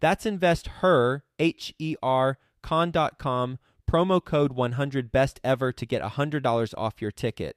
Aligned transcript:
That's 0.00 0.26
investher, 0.26 1.24
H 1.38 1.74
E 1.78 1.96
R, 2.02 2.38
con.com 2.62 3.58
promo 3.90 4.24
code 4.24 4.52
100 4.52 5.10
best 5.10 5.40
ever 5.42 5.72
to 5.72 5.84
get 5.84 6.02
$100 6.02 6.74
off 6.78 7.02
your 7.02 7.10
ticket. 7.10 7.56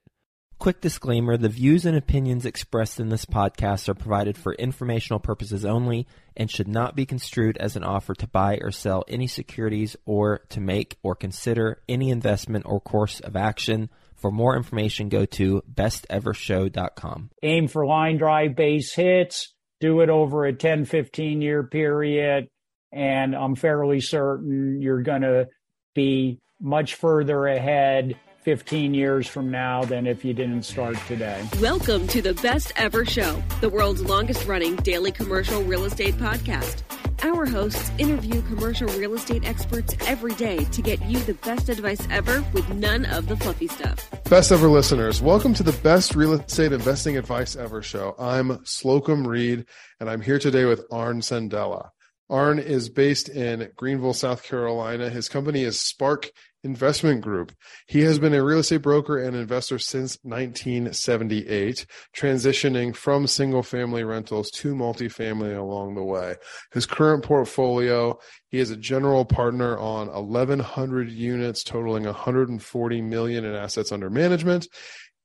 Quick 0.59 0.81
disclaimer 0.81 1.35
the 1.35 1.49
views 1.49 1.85
and 1.85 1.97
opinions 1.97 2.45
expressed 2.45 2.99
in 2.99 3.09
this 3.09 3.25
podcast 3.25 3.89
are 3.89 3.93
provided 3.93 4.37
for 4.37 4.53
informational 4.53 5.19
purposes 5.19 5.65
only 5.65 6.07
and 6.37 6.49
should 6.49 6.69
not 6.69 6.95
be 6.95 7.05
construed 7.05 7.57
as 7.57 7.75
an 7.75 7.83
offer 7.83 8.13
to 8.15 8.27
buy 8.27 8.57
or 8.61 8.71
sell 8.71 9.03
any 9.07 9.27
securities 9.27 9.97
or 10.05 10.39
to 10.49 10.61
make 10.61 10.97
or 11.03 11.15
consider 11.15 11.81
any 11.89 12.09
investment 12.09 12.65
or 12.65 12.79
course 12.79 13.19
of 13.19 13.35
action. 13.35 13.89
For 14.15 14.31
more 14.31 14.55
information, 14.55 15.09
go 15.09 15.25
to 15.25 15.61
bestevershow.com. 15.71 17.31
Aim 17.43 17.67
for 17.67 17.85
line 17.85 18.17
drive 18.17 18.55
base 18.55 18.93
hits, 18.95 19.53
do 19.83 19.99
it 19.99 20.09
over 20.09 20.45
a 20.45 20.53
10, 20.53 20.85
15 20.85 21.41
year 21.41 21.61
period, 21.61 22.47
and 22.93 23.35
I'm 23.35 23.53
fairly 23.53 23.99
certain 23.99 24.81
you're 24.81 25.01
going 25.01 25.23
to 25.23 25.49
be 25.93 26.39
much 26.61 26.95
further 26.95 27.47
ahead 27.47 28.15
15 28.43 28.93
years 28.93 29.27
from 29.27 29.51
now 29.51 29.83
than 29.83 30.07
if 30.07 30.23
you 30.23 30.33
didn't 30.33 30.63
start 30.63 30.95
today. 31.05 31.45
Welcome 31.59 32.07
to 32.07 32.21
the 32.21 32.33
Best 32.35 32.71
Ever 32.77 33.03
Show, 33.03 33.43
the 33.59 33.67
world's 33.67 34.01
longest 34.01 34.47
running 34.47 34.77
daily 34.77 35.11
commercial 35.11 35.61
real 35.63 35.83
estate 35.83 36.13
podcast. 36.13 36.81
Our 37.23 37.45
hosts 37.45 37.89
interview 37.97 38.41
commercial 38.41 38.89
real 38.99 39.13
estate 39.13 39.45
experts 39.45 39.95
every 40.07 40.33
day 40.33 40.65
to 40.65 40.81
get 40.81 41.01
you 41.05 41.19
the 41.19 41.35
best 41.35 41.69
advice 41.69 42.05
ever 42.11 42.43
with 42.51 42.67
none 42.73 43.05
of 43.05 43.29
the 43.29 43.37
fluffy 43.37 43.69
stuff. 43.69 44.09
Best 44.25 44.51
ever 44.51 44.67
listeners, 44.67 45.21
welcome 45.21 45.53
to 45.53 45.63
the 45.63 45.71
best 45.71 46.17
real 46.17 46.33
estate 46.33 46.73
investing 46.73 47.15
advice 47.15 47.55
ever 47.55 47.81
show. 47.81 48.13
I'm 48.19 48.49
Slocomb 48.65 49.25
Reed, 49.25 49.65
and 50.01 50.09
I'm 50.09 50.19
here 50.19 50.37
today 50.37 50.65
with 50.65 50.83
Arn 50.91 51.21
Cenedella. 51.21 51.91
Arn 52.29 52.59
is 52.59 52.89
based 52.89 53.29
in 53.29 53.69
Greenville, 53.77 54.13
South 54.13 54.43
Carolina. 54.43 55.09
His 55.09 55.29
company 55.29 55.63
is 55.63 55.79
Spark 55.79 56.29
Investment 56.63 57.21
Group. 57.21 57.51
He 57.87 58.01
has 58.01 58.19
been 58.19 58.33
a 58.33 58.43
real 58.43 58.59
estate 58.59 58.77
broker 58.77 59.17
and 59.17 59.35
investor 59.35 59.77
since 59.79 60.17
1978, 60.23 61.85
transitioning 62.15 62.95
from 62.95 63.27
single 63.27 63.63
family 63.63 64.03
rentals 64.03 64.49
to 64.51 64.73
multifamily 64.73 65.57
along 65.57 65.95
the 65.95 66.03
way. 66.03 66.35
His 66.71 66.85
current 66.85 67.23
portfolio, 67.23 68.17
he 68.49 68.59
is 68.59 68.71
a 68.71 68.77
general 68.77 69.25
partner 69.25 69.77
on 69.77 70.07
1100 70.07 71.09
units 71.09 71.63
totaling 71.63 72.05
140 72.05 73.01
million 73.01 73.43
in 73.43 73.55
assets 73.55 73.91
under 73.91 74.09
management. 74.09 74.67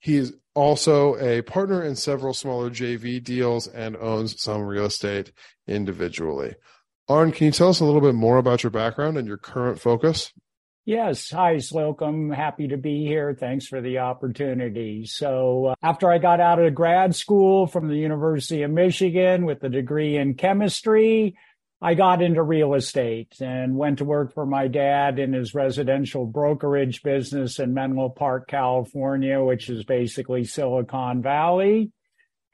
He 0.00 0.16
is 0.16 0.34
also 0.54 1.16
a 1.16 1.42
partner 1.42 1.82
in 1.82 1.94
several 1.96 2.34
smaller 2.34 2.70
JV 2.70 3.22
deals 3.22 3.68
and 3.68 3.96
owns 3.96 4.40
some 4.42 4.62
real 4.62 4.86
estate 4.86 5.32
individually. 5.66 6.54
Arn, 7.08 7.32
can 7.32 7.46
you 7.46 7.52
tell 7.52 7.68
us 7.68 7.80
a 7.80 7.84
little 7.84 8.00
bit 8.00 8.14
more 8.14 8.36
about 8.38 8.62
your 8.62 8.70
background 8.70 9.16
and 9.16 9.26
your 9.26 9.38
current 9.38 9.80
focus? 9.80 10.32
Yes. 10.88 11.30
Hi, 11.32 11.56
Slocomb. 11.56 12.34
Happy 12.34 12.68
to 12.68 12.78
be 12.78 13.04
here. 13.04 13.36
Thanks 13.38 13.66
for 13.66 13.82
the 13.82 13.98
opportunity. 13.98 15.04
So, 15.04 15.66
uh, 15.66 15.74
after 15.82 16.10
I 16.10 16.16
got 16.16 16.40
out 16.40 16.60
of 16.60 16.74
grad 16.74 17.14
school 17.14 17.66
from 17.66 17.88
the 17.88 17.98
University 17.98 18.62
of 18.62 18.70
Michigan 18.70 19.44
with 19.44 19.62
a 19.62 19.68
degree 19.68 20.16
in 20.16 20.32
chemistry, 20.32 21.36
I 21.82 21.92
got 21.92 22.22
into 22.22 22.42
real 22.42 22.72
estate 22.72 23.36
and 23.38 23.76
went 23.76 23.98
to 23.98 24.06
work 24.06 24.32
for 24.32 24.46
my 24.46 24.66
dad 24.66 25.18
in 25.18 25.34
his 25.34 25.54
residential 25.54 26.24
brokerage 26.24 27.02
business 27.02 27.58
in 27.58 27.74
Menlo 27.74 28.08
Park, 28.08 28.48
California, 28.48 29.44
which 29.44 29.68
is 29.68 29.84
basically 29.84 30.44
Silicon 30.44 31.20
Valley 31.20 31.92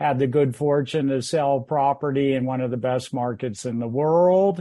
had 0.00 0.18
the 0.18 0.26
good 0.26 0.56
fortune 0.56 1.06
to 1.06 1.22
sell 1.22 1.60
property 1.60 2.34
in 2.34 2.44
one 2.46 2.60
of 2.60 2.72
the 2.72 2.76
best 2.76 3.14
markets 3.14 3.64
in 3.64 3.78
the 3.78 3.86
world. 3.86 4.60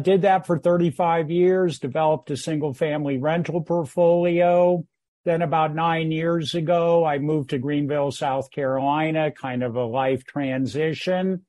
Did 0.00 0.22
that 0.22 0.46
for 0.46 0.58
35 0.58 1.30
years, 1.30 1.78
developed 1.78 2.30
a 2.30 2.36
single 2.36 2.72
family 2.72 3.18
rental 3.18 3.60
portfolio. 3.62 4.84
Then 5.24 5.42
about 5.42 5.74
nine 5.74 6.10
years 6.10 6.54
ago, 6.54 7.04
I 7.04 7.18
moved 7.18 7.50
to 7.50 7.58
Greenville, 7.58 8.10
South 8.10 8.50
Carolina, 8.50 9.30
kind 9.30 9.62
of 9.62 9.76
a 9.76 9.84
life 9.84 10.24
transition 10.24 11.44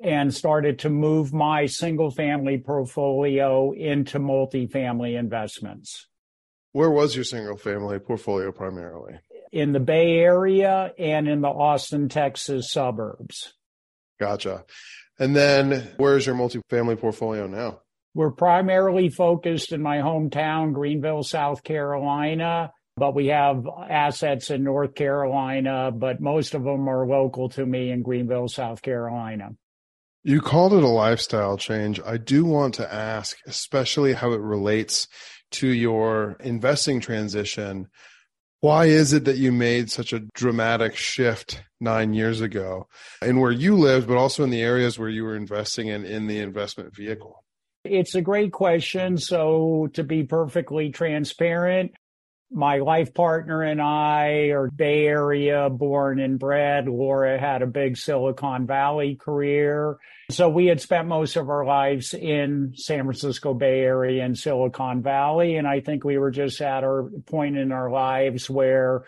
and 0.00 0.32
started 0.32 0.78
to 0.78 0.88
move 0.88 1.32
my 1.32 1.66
single 1.66 2.10
family 2.10 2.56
portfolio 2.56 3.72
into 3.72 4.20
multifamily 4.20 5.18
investments. 5.18 6.06
Where 6.72 6.90
was 6.90 7.16
your 7.16 7.24
single 7.24 7.56
family 7.56 7.98
portfolio 7.98 8.52
primarily? 8.52 9.18
in 9.52 9.72
the 9.72 9.80
Bay 9.80 10.18
Area 10.18 10.92
and 10.98 11.28
in 11.28 11.40
the 11.40 11.48
Austin, 11.48 12.08
Texas 12.08 12.70
suburbs. 12.70 13.54
Gotcha. 14.20 14.64
And 15.18 15.34
then 15.34 15.88
where's 15.96 16.26
your 16.26 16.34
multifamily 16.34 17.00
portfolio 17.00 17.46
now? 17.46 17.80
We're 18.18 18.32
primarily 18.32 19.10
focused 19.10 19.70
in 19.70 19.80
my 19.80 19.98
hometown, 19.98 20.72
Greenville, 20.72 21.22
South 21.22 21.62
Carolina, 21.62 22.72
but 22.96 23.14
we 23.14 23.28
have 23.28 23.64
assets 23.88 24.50
in 24.50 24.64
North 24.64 24.96
Carolina, 24.96 25.92
but 25.92 26.20
most 26.20 26.54
of 26.54 26.64
them 26.64 26.88
are 26.88 27.06
local 27.06 27.48
to 27.50 27.64
me 27.64 27.92
in 27.92 28.02
Greenville, 28.02 28.48
South 28.48 28.82
Carolina. 28.82 29.50
You 30.24 30.40
called 30.40 30.72
it 30.72 30.82
a 30.82 30.88
lifestyle 30.88 31.56
change. 31.56 32.00
I 32.04 32.16
do 32.16 32.44
want 32.44 32.74
to 32.74 32.92
ask, 32.92 33.36
especially 33.46 34.14
how 34.14 34.32
it 34.32 34.40
relates 34.40 35.06
to 35.52 35.68
your 35.68 36.38
investing 36.40 36.98
transition. 36.98 37.86
Why 38.58 38.86
is 38.86 39.12
it 39.12 39.26
that 39.26 39.36
you 39.36 39.52
made 39.52 39.92
such 39.92 40.12
a 40.12 40.24
dramatic 40.34 40.96
shift 40.96 41.62
nine 41.80 42.14
years 42.14 42.40
ago 42.40 42.88
in 43.22 43.38
where 43.38 43.52
you 43.52 43.76
lived, 43.76 44.08
but 44.08 44.16
also 44.16 44.42
in 44.42 44.50
the 44.50 44.62
areas 44.62 44.98
where 44.98 45.08
you 45.08 45.22
were 45.22 45.36
investing 45.36 45.86
in 45.86 46.04
in 46.04 46.26
the 46.26 46.40
investment 46.40 46.96
vehicle? 46.96 47.44
It's 47.90 48.14
a 48.14 48.22
great 48.22 48.52
question. 48.52 49.18
So, 49.18 49.88
to 49.94 50.04
be 50.04 50.24
perfectly 50.24 50.90
transparent, 50.90 51.92
my 52.50 52.78
life 52.78 53.12
partner 53.12 53.62
and 53.62 53.80
I 53.80 54.50
are 54.52 54.70
Bay 54.70 55.06
Area 55.06 55.68
born 55.68 56.18
and 56.18 56.38
bred. 56.38 56.88
Laura 56.88 57.38
had 57.38 57.62
a 57.62 57.66
big 57.66 57.96
Silicon 57.96 58.66
Valley 58.66 59.16
career. 59.16 59.98
So 60.30 60.48
we 60.48 60.66
had 60.66 60.80
spent 60.80 61.08
most 61.08 61.36
of 61.36 61.50
our 61.50 61.64
lives 61.64 62.14
in 62.14 62.72
San 62.74 63.04
Francisco 63.04 63.52
Bay 63.52 63.80
Area 63.80 64.24
and 64.24 64.38
Silicon 64.38 65.02
Valley. 65.02 65.56
And 65.56 65.66
I 65.66 65.80
think 65.80 66.04
we 66.04 66.18
were 66.18 66.30
just 66.30 66.60
at 66.60 66.84
our 66.84 67.10
point 67.26 67.58
in 67.58 67.70
our 67.70 67.90
lives 67.90 68.48
where 68.48 69.04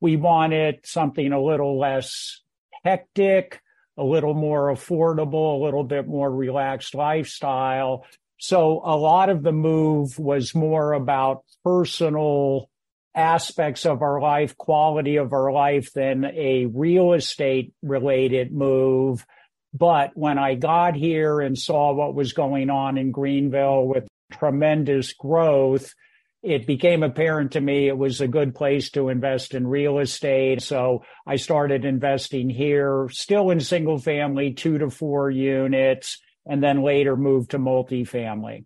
we 0.00 0.16
wanted 0.16 0.80
something 0.84 1.32
a 1.32 1.42
little 1.42 1.78
less 1.78 2.40
hectic, 2.84 3.60
a 3.96 4.04
little 4.04 4.34
more 4.34 4.72
affordable, 4.72 5.60
a 5.60 5.64
little 5.64 5.84
bit 5.84 6.06
more 6.06 6.30
relaxed 6.30 6.94
lifestyle. 6.94 8.04
So 8.42 8.80
a 8.84 8.96
lot 8.96 9.28
of 9.28 9.44
the 9.44 9.52
move 9.52 10.18
was 10.18 10.52
more 10.52 10.94
about 10.94 11.44
personal 11.62 12.68
aspects 13.14 13.86
of 13.86 14.02
our 14.02 14.20
life, 14.20 14.58
quality 14.58 15.14
of 15.14 15.32
our 15.32 15.52
life 15.52 15.92
than 15.92 16.24
a 16.24 16.66
real 16.66 17.12
estate 17.12 17.72
related 17.84 18.50
move. 18.50 19.24
But 19.72 20.16
when 20.16 20.38
I 20.38 20.56
got 20.56 20.96
here 20.96 21.40
and 21.40 21.56
saw 21.56 21.92
what 21.92 22.16
was 22.16 22.32
going 22.32 22.68
on 22.68 22.98
in 22.98 23.12
Greenville 23.12 23.86
with 23.86 24.08
tremendous 24.32 25.12
growth, 25.12 25.94
it 26.42 26.66
became 26.66 27.04
apparent 27.04 27.52
to 27.52 27.60
me 27.60 27.86
it 27.86 27.96
was 27.96 28.20
a 28.20 28.26
good 28.26 28.56
place 28.56 28.90
to 28.90 29.08
invest 29.08 29.54
in 29.54 29.68
real 29.68 30.00
estate. 30.00 30.62
So 30.62 31.04
I 31.24 31.36
started 31.36 31.84
investing 31.84 32.50
here, 32.50 33.08
still 33.12 33.50
in 33.50 33.60
single 33.60 33.98
family, 33.98 34.52
two 34.52 34.78
to 34.78 34.90
four 34.90 35.30
units, 35.30 36.18
and 36.46 36.62
then 36.62 36.82
later 36.82 37.16
moved 37.16 37.50
to 37.52 37.58
multifamily. 37.58 38.64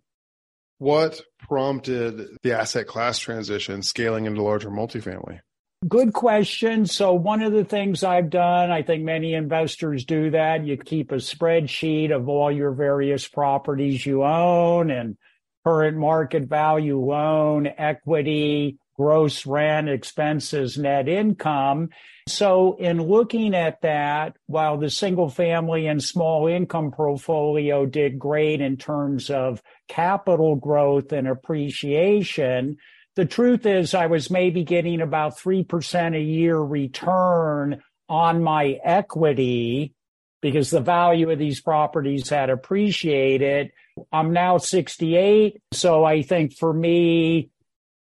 What 0.79 1.21
prompted 1.39 2.37
the 2.43 2.57
asset 2.57 2.87
class 2.87 3.17
transition 3.19 3.81
scaling 3.81 4.25
into 4.25 4.43
larger 4.43 4.69
multifamily? 4.69 5.39
Good 5.87 6.13
question. 6.13 6.87
So 6.87 7.13
one 7.13 7.43
of 7.43 7.53
the 7.53 7.63
things 7.63 8.03
I've 8.03 8.31
done, 8.31 8.71
I 8.71 8.81
think 8.81 9.03
many 9.03 9.33
investors 9.33 10.05
do 10.05 10.31
that. 10.31 10.65
You 10.65 10.75
keep 10.77 11.11
a 11.11 11.15
spreadsheet 11.15 12.11
of 12.11 12.27
all 12.27 12.51
your 12.51 12.71
various 12.71 13.27
properties 13.27 14.03
you 14.05 14.23
own 14.23 14.89
and 14.89 15.17
current 15.63 15.97
market 15.97 16.43
value 16.43 16.99
loan, 16.99 17.67
equity, 17.67 18.77
gross 18.97 19.45
rent, 19.45 19.89
expenses, 19.89 20.77
net 20.77 21.07
income. 21.07 21.89
So 22.27 22.75
in 22.79 23.01
looking 23.01 23.55
at 23.55 23.81
that, 23.81 24.35
while 24.47 24.77
the 24.77 24.89
single 24.89 25.29
family 25.29 25.87
and 25.87 26.03
small 26.03 26.47
income 26.47 26.91
portfolio 26.91 27.85
did 27.85 28.19
great 28.19 28.59
in 28.59 28.77
terms 28.77 29.29
of 29.29 29.61
capital 29.87 30.55
growth 30.55 31.11
and 31.11 31.27
appreciation, 31.27 32.77
the 33.15 33.25
truth 33.25 33.65
is 33.65 33.93
I 33.93 34.07
was 34.07 34.29
maybe 34.29 34.63
getting 34.63 35.01
about 35.01 35.37
3% 35.37 36.15
a 36.15 36.21
year 36.21 36.57
return 36.57 37.81
on 38.09 38.43
my 38.43 38.79
equity 38.83 39.93
because 40.41 40.69
the 40.69 40.81
value 40.81 41.31
of 41.31 41.39
these 41.39 41.61
properties 41.61 42.29
had 42.29 42.49
appreciated. 42.49 43.71
I'm 44.11 44.33
now 44.33 44.59
68. 44.59 45.61
So 45.73 46.03
I 46.03 46.21
think 46.21 46.55
for 46.55 46.71
me, 46.71 47.49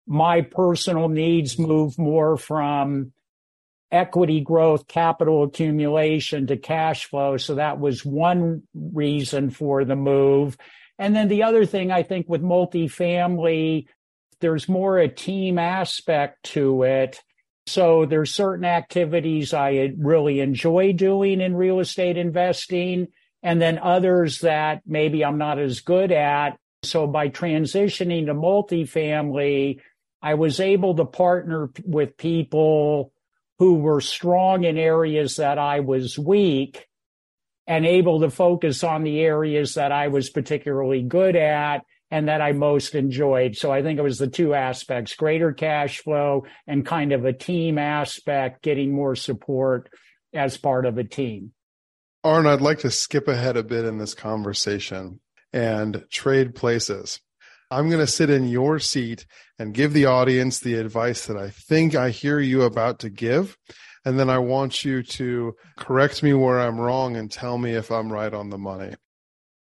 my 0.07 0.43
personal 0.43 1.09
needs 1.09 1.59
move 1.59 1.99
more 1.99 2.37
from 2.37 3.13
equity 3.91 4.41
growth, 4.41 4.89
capital 4.89 5.45
accumulation 5.45 6.47
to 6.47 6.57
cash 6.57 7.07
flow. 7.07 7.37
So 7.37 7.57
that 7.57 7.79
was 7.79 8.05
one 8.05 8.63
reason 8.75 9.51
for 9.51 9.85
the 9.85 9.97
move. 9.97 10.57
And 10.99 11.15
then 11.15 11.29
the 11.29 11.43
other 11.43 11.67
thing 11.67 11.91
I 11.91 12.03
think 12.03 12.27
with 12.29 12.43
multifamily, 12.43 13.87
there's 14.41 14.69
more 14.69 14.99
a 14.99 15.09
team 15.09 15.59
aspect 15.59 16.43
to 16.45 16.83
it. 16.83 17.21
So 17.67 18.07
there's 18.07 18.35
certain 18.35 18.65
activities 18.65 19.55
I 19.55 19.93
really 19.97 20.41
enjoy 20.41 20.95
doing 20.95 21.41
in 21.41 21.55
real 21.55 21.79
estate 21.79 22.17
investing 22.17 23.09
and 23.43 23.61
then 23.61 23.79
others 23.79 24.41
that 24.41 24.83
maybe 24.87 25.25
I'm 25.25 25.39
not 25.39 25.59
as 25.59 25.81
good 25.81 26.13
at. 26.13 26.59
So 26.83 27.07
by 27.07 27.29
transitioning 27.29 28.27
to 28.27 28.35
multifamily, 28.35 29.81
I 30.23 30.35
was 30.35 30.61
able 30.61 30.95
to 30.97 31.05
partner 31.05 31.71
with 31.85 32.17
people 32.17 33.13
who 33.59 33.75
were 33.77 34.01
strong 34.01 34.65
in 34.65 34.79
areas 34.79 35.37
that 35.37 35.59
I 35.59 35.81
was 35.81 36.19
weak 36.19 36.87
and 37.67 37.87
able 37.87 38.21
to 38.21 38.31
focus 38.31 38.83
on 38.85 39.03
the 39.03 39.21
areas 39.21 39.75
that 39.75 39.93
I 39.93 40.09
was 40.09 40.31
particularly 40.31 41.03
good 41.03 41.37
at 41.37 41.85
and 42.11 42.29
that 42.29 42.41
I 42.41 42.53
most 42.53 42.95
enjoyed. 42.95 43.57
So 43.57 43.73
I 43.73 43.83
think 43.83 43.99
it 43.99 44.03
was 44.03 44.19
the 44.19 44.29
two 44.29 44.55
aspects, 44.55 45.15
greater 45.15 45.53
cash 45.53 46.01
flow 46.01 46.45
and 46.67 46.85
kind 46.85 47.13
of 47.13 47.25
a 47.25 47.33
team 47.33 47.79
aspect, 47.79 48.63
getting 48.63 48.93
more 48.93 49.17
support 49.17 49.89
as 50.35 50.57
part 50.57 50.87
of 50.87 50.99
a 50.99 51.05
team. 51.05 51.53
Arn, 52.25 52.47
I'd 52.47 52.61
like 52.61 52.81
to 52.81 52.91
skip 52.91 53.29
ahead 53.29 53.57
a 53.57 53.63
bit 53.63 53.85
in 53.85 53.99
this 53.99 54.15
conversation 54.15 55.21
and 55.53 56.05
trade 56.11 56.55
places. 56.55 57.21
I'm 57.73 57.89
going 57.89 58.01
to 58.01 58.07
sit 58.07 58.29
in 58.29 58.49
your 58.49 58.79
seat 58.79 59.25
and 59.59 59.73
give 59.73 59.95
the 59.95 60.05
audience 60.05 60.61
the 60.61 60.75
advice 60.75 61.27
that 61.27 61.39
I 61.39 61.49
think 61.49 61.95
I 61.95 62.11
hear 62.11 62.39
you 62.39 62.63
about 62.63 62.99
to 62.99 63.09
give. 63.09 63.57
And 64.05 64.19
then 64.19 64.29
I 64.29 64.39
want 64.39 64.85
you 64.85 65.03
to 65.03 65.55
correct 65.79 66.23
me 66.23 66.35
where 66.35 66.61
I'm 66.61 66.79
wrong 66.79 67.17
and 67.17 67.31
tell 67.31 67.57
me 67.57 67.73
if 67.73 67.91
I'm 67.91 68.13
right 68.13 68.35
on 68.35 68.51
the 68.51 68.59
money. 68.59 68.95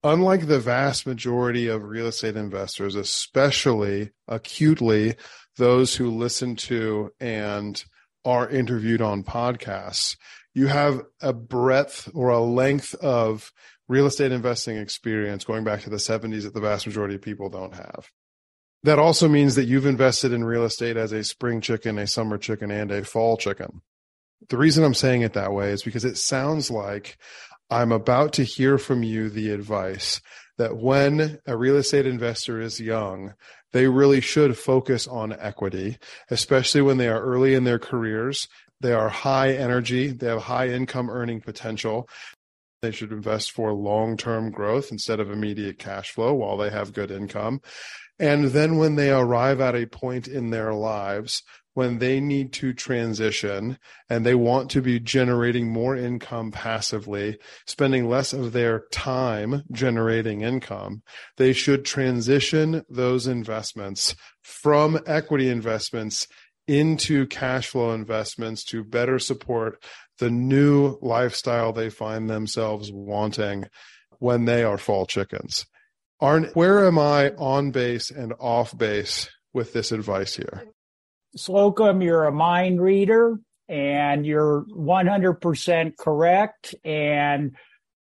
Unlike 0.03 0.47
the 0.47 0.59
vast 0.59 1.05
majority 1.05 1.67
of 1.67 1.83
real 1.83 2.07
estate 2.07 2.35
investors, 2.35 2.95
especially 2.95 4.09
acutely 4.27 5.15
those 5.57 5.95
who 5.95 6.09
listen 6.09 6.55
to 6.55 7.11
and 7.19 7.83
are 8.25 8.49
interviewed 8.49 9.01
on 9.01 9.23
podcasts, 9.23 10.15
you 10.55 10.65
have 10.65 11.03
a 11.21 11.31
breadth 11.31 12.09
or 12.15 12.29
a 12.29 12.39
length 12.39 12.95
of 12.95 13.51
real 13.89 14.05
estate 14.05 14.31
investing 14.31 14.77
experience 14.77 15.43
going 15.43 15.65
back 15.65 15.81
to 15.81 15.89
the 15.89 15.97
70s 15.97 16.43
that 16.43 16.53
the 16.53 16.61
vast 16.61 16.87
majority 16.87 17.15
of 17.15 17.21
people 17.21 17.49
don't 17.49 17.73
have. 17.73 18.07
That 18.83 18.99
also 18.99 19.27
means 19.27 19.55
that 19.55 19.65
you've 19.65 19.87
invested 19.87 20.31
in 20.31 20.45
real 20.45 20.63
estate 20.63 20.95
as 20.95 21.11
a 21.11 21.23
spring 21.23 21.59
chicken, 21.59 21.97
a 21.97 22.07
summer 22.07 22.37
chicken, 22.37 22.71
and 22.71 22.91
a 22.91 23.03
fall 23.03 23.35
chicken. 23.35 23.81
The 24.47 24.57
reason 24.57 24.85
I'm 24.85 24.93
saying 24.93 25.23
it 25.23 25.33
that 25.33 25.51
way 25.51 25.71
is 25.71 25.83
because 25.83 26.05
it 26.05 26.17
sounds 26.17 26.71
like 26.71 27.17
I'm 27.69 27.91
about 27.91 28.33
to 28.33 28.43
hear 28.43 28.77
from 28.77 29.03
you 29.03 29.29
the 29.29 29.49
advice 29.51 30.21
that 30.57 30.77
when 30.77 31.39
a 31.45 31.57
real 31.57 31.75
estate 31.75 32.05
investor 32.05 32.61
is 32.61 32.79
young, 32.79 33.33
they 33.73 33.87
really 33.87 34.21
should 34.21 34.57
focus 34.57 35.07
on 35.07 35.35
equity, 35.37 35.97
especially 36.29 36.81
when 36.81 36.97
they 36.97 37.07
are 37.07 37.21
early 37.21 37.55
in 37.55 37.65
their 37.65 37.79
careers. 37.79 38.47
They 38.81 38.93
are 38.93 39.09
high 39.09 39.51
energy, 39.53 40.07
they 40.11 40.27
have 40.27 40.43
high 40.43 40.69
income 40.69 41.09
earning 41.09 41.41
potential. 41.41 42.07
They 42.81 42.91
should 42.91 43.11
invest 43.11 43.51
for 43.51 43.73
long 43.73 44.15
term 44.15 44.51
growth 44.51 44.91
instead 44.91 45.19
of 45.19 45.29
immediate 45.29 45.79
cash 45.79 46.11
flow 46.11 46.33
while 46.33 46.57
they 46.57 46.69
have 46.69 46.93
good 46.93 47.11
income. 47.11 47.61
And 48.17 48.45
then 48.45 48.77
when 48.77 48.95
they 48.95 49.11
arrive 49.11 49.61
at 49.61 49.75
a 49.75 49.85
point 49.85 50.27
in 50.27 50.49
their 50.49 50.73
lives 50.73 51.41
when 51.73 51.99
they 51.99 52.19
need 52.19 52.51
to 52.51 52.73
transition 52.73 53.77
and 54.09 54.25
they 54.25 54.35
want 54.35 54.69
to 54.69 54.81
be 54.81 54.99
generating 54.99 55.71
more 55.71 55.95
income 55.95 56.51
passively, 56.51 57.37
spending 57.65 58.09
less 58.09 58.33
of 58.33 58.51
their 58.51 58.83
time 58.91 59.63
generating 59.71 60.41
income, 60.41 61.01
they 61.37 61.53
should 61.53 61.85
transition 61.85 62.83
those 62.89 63.27
investments 63.27 64.13
from 64.41 64.99
equity 65.05 65.47
investments 65.47 66.27
into 66.67 67.25
cash 67.27 67.67
flow 67.67 67.93
investments 67.93 68.63
to 68.63 68.83
better 68.83 69.17
support 69.17 69.81
the 70.19 70.29
new 70.29 70.97
lifestyle 71.01 71.73
they 71.73 71.89
find 71.89 72.29
themselves 72.29 72.91
wanting 72.91 73.65
when 74.19 74.45
they 74.45 74.63
are 74.63 74.77
fall 74.77 75.05
chickens. 75.05 75.65
Arn, 76.19 76.51
where 76.53 76.85
am 76.85 76.99
I 76.99 77.31
on 77.31 77.71
base 77.71 78.11
and 78.11 78.33
off 78.39 78.77
base 78.77 79.29
with 79.53 79.73
this 79.73 79.91
advice 79.91 80.35
here? 80.35 80.65
Slocomb, 81.37 82.03
you're 82.03 82.25
a 82.25 82.31
mind 82.31 82.81
reader 82.81 83.39
and 83.69 84.25
you're 84.25 84.65
100% 84.75 85.97
correct. 85.97 86.75
And 86.83 87.55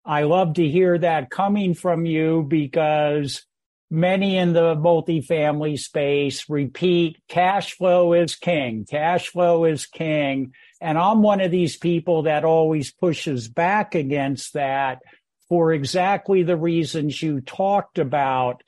I 0.04 0.22
love 0.22 0.54
to 0.54 0.66
hear 0.66 0.96
that 0.96 1.30
coming 1.30 1.74
from 1.74 2.06
you 2.06 2.46
because 2.48 3.44
many 3.90 4.36
in 4.36 4.52
the 4.52 4.74
multifamily 4.76 5.78
space 5.78 6.48
repeat 6.48 7.18
cash 7.28 7.74
flow 7.74 8.12
is 8.12 8.36
king. 8.36 8.86
Cash 8.88 9.28
flow 9.28 9.64
is 9.64 9.86
king. 9.86 10.52
And 10.80 10.98
I'm 10.98 11.22
one 11.22 11.40
of 11.40 11.50
these 11.50 11.76
people 11.76 12.24
that 12.24 12.44
always 12.44 12.92
pushes 12.92 13.48
back 13.48 13.94
against 13.94 14.52
that 14.54 15.00
for 15.48 15.72
exactly 15.72 16.42
the 16.42 16.56
reasons 16.56 17.22
you 17.22 17.40
talked 17.40 17.98
about. 17.98 18.62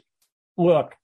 Look, 0.56 0.94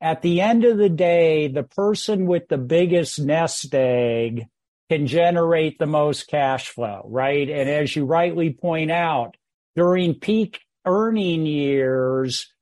at 0.00 0.22
the 0.22 0.40
end 0.40 0.64
of 0.64 0.78
the 0.78 0.88
day, 0.88 1.48
the 1.48 1.62
person 1.62 2.26
with 2.26 2.48
the 2.48 2.58
biggest 2.58 3.18
nest 3.20 3.74
egg 3.74 4.46
can 4.90 5.06
generate 5.06 5.78
the 5.78 5.86
most 5.86 6.28
cash 6.28 6.68
flow, 6.68 7.06
right? 7.08 7.48
And 7.48 7.68
as 7.68 7.94
you 7.96 8.04
rightly 8.04 8.52
point 8.52 8.90
out, 8.90 9.36
during 9.74 10.14
peak 10.16 10.60
earning 10.84 11.46
years, 11.46 12.52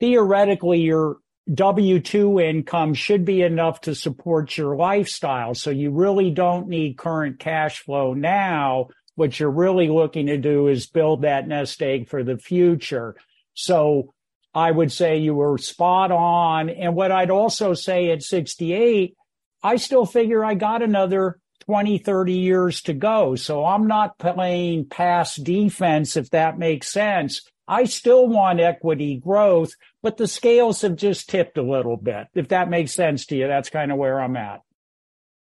theoretically, 0.00 0.80
your 0.80 1.18
W 1.52 2.00
2 2.00 2.40
income 2.40 2.94
should 2.94 3.24
be 3.24 3.42
enough 3.42 3.80
to 3.82 3.94
support 3.94 4.56
your 4.56 4.76
lifestyle. 4.76 5.54
So 5.54 5.70
you 5.70 5.92
really 5.92 6.30
don't 6.30 6.68
need 6.68 6.98
current 6.98 7.38
cash 7.38 7.80
flow 7.80 8.14
now. 8.14 8.88
What 9.14 9.38
you're 9.38 9.50
really 9.50 9.88
looking 9.88 10.26
to 10.26 10.38
do 10.38 10.66
is 10.66 10.86
build 10.86 11.22
that 11.22 11.46
nest 11.46 11.80
egg 11.82 12.08
for 12.08 12.24
the 12.24 12.36
future. 12.36 13.16
So 13.54 14.12
I 14.52 14.70
would 14.70 14.90
say 14.90 15.18
you 15.18 15.34
were 15.34 15.56
spot 15.58 16.10
on. 16.10 16.68
And 16.68 16.96
what 16.96 17.12
I'd 17.12 17.30
also 17.30 17.74
say 17.74 18.10
at 18.10 18.22
68, 18.22 19.14
I 19.62 19.76
still 19.76 20.04
figure 20.04 20.44
I 20.44 20.54
got 20.54 20.82
another 20.82 21.38
20, 21.66 21.98
30 21.98 22.32
years 22.32 22.82
to 22.82 22.92
go. 22.92 23.36
So 23.36 23.64
I'm 23.64 23.86
not 23.86 24.18
playing 24.18 24.88
pass 24.88 25.36
defense, 25.36 26.16
if 26.16 26.30
that 26.30 26.58
makes 26.58 26.88
sense. 26.88 27.42
I 27.68 27.84
still 27.84 28.28
want 28.28 28.60
equity 28.60 29.16
growth, 29.16 29.72
but 30.06 30.18
the 30.18 30.28
scales 30.28 30.82
have 30.82 30.94
just 30.94 31.28
tipped 31.28 31.58
a 31.58 31.62
little 31.64 31.96
bit. 31.96 32.28
If 32.32 32.46
that 32.50 32.70
makes 32.70 32.92
sense 32.92 33.26
to 33.26 33.36
you, 33.36 33.48
that's 33.48 33.70
kind 33.70 33.90
of 33.90 33.98
where 33.98 34.20
I'm 34.20 34.36
at. 34.36 34.60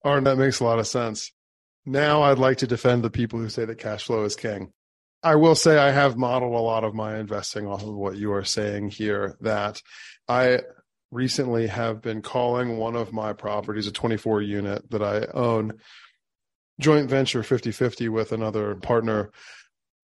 Arn, 0.04 0.26
that 0.26 0.38
makes 0.38 0.60
a 0.60 0.66
lot 0.66 0.78
of 0.78 0.86
sense. 0.86 1.32
Now 1.84 2.22
I'd 2.22 2.38
like 2.38 2.60
to 2.60 2.68
defend 2.68 3.02
the 3.02 3.10
people 3.10 3.40
who 3.40 3.50
say 3.50 3.66
that 3.66 3.80
cash 3.80 4.04
flow 4.04 4.24
is 4.24 4.36
king. 4.36 4.72
I 5.24 5.34
will 5.34 5.56
say 5.56 5.80
I 5.80 5.90
have 5.90 6.16
modeled 6.16 6.54
a 6.54 6.60
lot 6.60 6.84
of 6.84 6.94
my 6.94 7.18
investing 7.18 7.66
off 7.66 7.82
of 7.82 7.96
what 7.96 8.18
you 8.18 8.34
are 8.34 8.44
saying 8.44 8.92
here 8.92 9.36
that 9.42 9.82
I 10.28 10.60
recently 11.10 11.66
have 11.66 12.04
been 12.04 12.22
calling 12.22 12.78
one 12.78 12.96
of 12.96 13.12
my 13.12 13.34
properties, 13.34 13.88
a 13.88 13.92
24 13.92 14.44
unit 14.44 14.92
that 14.92 15.02
I 15.02 15.26
own, 15.34 15.80
joint 16.80 17.10
venture 17.10 17.42
50 17.42 17.72
50 17.72 18.10
with 18.10 18.32
another 18.32 18.76
partner 18.76 19.32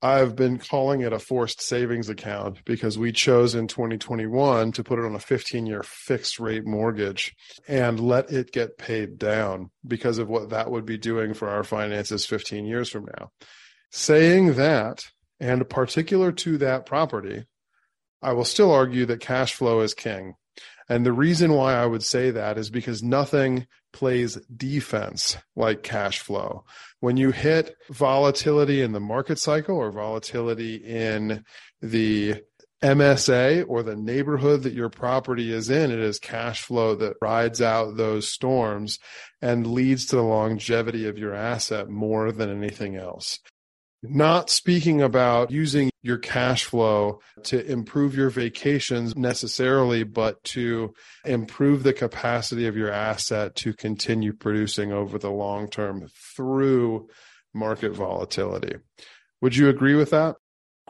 I've 0.02 0.36
been 0.36 0.60
calling 0.60 1.02
it 1.02 1.12
a 1.12 1.18
forced 1.18 1.60
savings 1.60 2.08
account 2.08 2.64
because 2.66 3.00
we 3.00 3.12
chose 3.12 3.56
in 3.56 3.68
2021 3.68 4.72
to 4.74 4.84
put 4.84 5.00
it 5.00 5.06
on 5.06 5.16
a 5.16 5.20
15 5.20 5.66
year 5.66 5.82
fixed 5.84 6.40
rate 6.40 6.66
mortgage 6.66 7.34
and 7.68 8.00
let 8.00 8.32
it 8.32 8.52
get 8.52 8.78
paid 8.78 9.18
down 9.18 9.72
because 9.86 10.20
of 10.20 10.30
what 10.30 10.52
that 10.52 10.70
would 10.70 10.86
be 10.86 11.00
doing 11.00 11.34
for 11.34 11.50
our 11.50 11.64
finances 11.64 12.28
15 12.28 12.66
years 12.66 12.90
from 12.90 13.06
now. 13.18 13.32
Saying 13.92 14.54
that, 14.56 15.06
and 15.40 15.68
particular 15.68 16.32
to 16.32 16.58
that 16.60 16.86
property, 16.86 17.46
I 18.22 18.34
will 18.34 18.46
still 18.46 18.72
argue 18.72 19.06
that 19.08 19.20
cash 19.20 19.54
flow 19.54 19.82
is 19.82 19.94
king. 19.94 20.34
And 20.90 21.06
the 21.06 21.14
reason 21.14 21.54
why 21.54 21.74
I 21.74 21.86
would 21.86 22.04
say 22.04 22.32
that 22.32 22.58
is 22.58 22.70
because 22.70 23.04
nothing 23.04 23.68
plays 23.92 24.36
defense 24.56 25.38
like 25.56 25.84
cash 25.84 26.20
flow. 26.20 26.64
When 27.00 27.18
you 27.18 27.32
hit 27.32 27.76
volatility 27.90 28.82
in 28.82 28.94
the 28.94 29.00
market 29.00 29.40
cycle 29.40 29.76
or 29.76 29.92
volatility 29.92 30.76
in 30.76 31.44
the 31.82 32.44
MSA 32.82 33.66
or 33.68 33.82
the 33.82 33.96
neighborhood 33.96 34.64
that 34.64 34.74
your 34.74 34.90
property 34.90 35.52
is 35.52 35.70
in, 35.70 35.92
it 35.92 36.00
is 36.00 36.20
cash 36.20 36.62
flow 36.62 36.96
that 36.96 37.18
rides 37.22 37.62
out 37.62 37.98
those 37.98 38.32
storms 38.32 39.00
and 39.42 39.68
leads 39.68 40.06
to 40.08 40.16
the 40.16 40.22
longevity 40.22 41.08
of 41.08 41.18
your 41.18 41.34
asset 41.34 41.90
more 41.90 42.32
than 42.32 42.50
anything 42.50 42.96
else 42.96 43.40
not 44.04 44.50
speaking 44.50 45.02
about 45.02 45.52
using 45.52 45.90
your 46.04 46.18
cash 46.18 46.66
flow 46.66 47.20
to 47.44 47.66
improve 47.66 48.16
your 48.16 48.30
vacations 48.30 49.16
necessarily, 49.16 50.04
but 50.04 50.44
to 50.44 50.94
improve 51.26 51.84
the 51.84 51.94
capacity 51.94 52.68
of 52.68 52.78
your 52.78 52.92
asset 52.92 53.56
to 53.56 53.74
continue 53.74 54.34
producing 54.34 54.92
over 54.92 55.18
the 55.18 55.32
long 55.32 55.70
term 55.70 56.08
through 56.36 57.08
market 57.54 57.92
volatility. 57.92 58.76
Would 59.42 59.56
you 59.56 59.70
agree 59.70 59.96
with 59.96 60.12
that? 60.12 60.36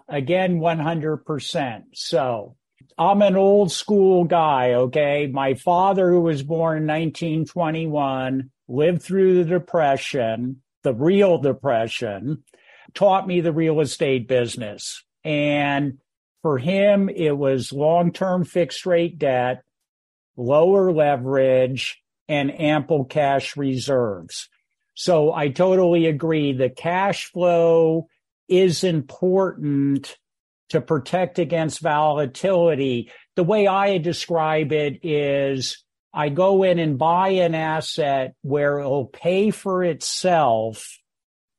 Again, 0.09 0.59
100%. 0.59 1.83
So 1.93 2.55
I'm 2.97 3.21
an 3.21 3.35
old 3.35 3.71
school 3.71 4.23
guy, 4.23 4.73
okay? 4.73 5.27
My 5.27 5.55
father, 5.55 6.09
who 6.09 6.21
was 6.21 6.43
born 6.43 6.77
in 6.77 6.87
1921, 6.87 8.49
lived 8.67 9.01
through 9.01 9.43
the 9.43 9.49
Depression, 9.49 10.61
the 10.83 10.93
real 10.93 11.37
Depression 11.37 12.43
taught 12.93 13.27
me 13.27 13.41
the 13.41 13.51
real 13.51 13.79
estate 13.81 14.27
business. 14.27 15.03
And 15.23 15.99
for 16.41 16.57
him, 16.57 17.09
it 17.09 17.37
was 17.37 17.71
long 17.71 18.11
term 18.11 18.45
fixed 18.45 18.85
rate 18.85 19.17
debt, 19.19 19.63
lower 20.35 20.91
leverage, 20.91 22.01
and 22.27 22.57
ample 22.59 23.05
cash 23.05 23.57
reserves. 23.57 24.49
So 24.93 25.33
I 25.33 25.49
totally 25.49 26.07
agree. 26.07 26.53
The 26.53 26.69
cash 26.69 27.31
flow 27.31 28.07
is 28.47 28.83
important 28.83 30.17
to 30.69 30.81
protect 30.81 31.39
against 31.39 31.81
volatility. 31.81 33.11
The 33.35 33.43
way 33.43 33.67
I 33.67 33.97
describe 33.99 34.71
it 34.71 34.99
is 35.03 35.83
I 36.13 36.29
go 36.29 36.63
in 36.63 36.79
and 36.79 36.97
buy 36.97 37.29
an 37.29 37.55
asset 37.55 38.33
where 38.41 38.79
it'll 38.79 39.05
pay 39.05 39.51
for 39.51 39.83
itself 39.83 40.97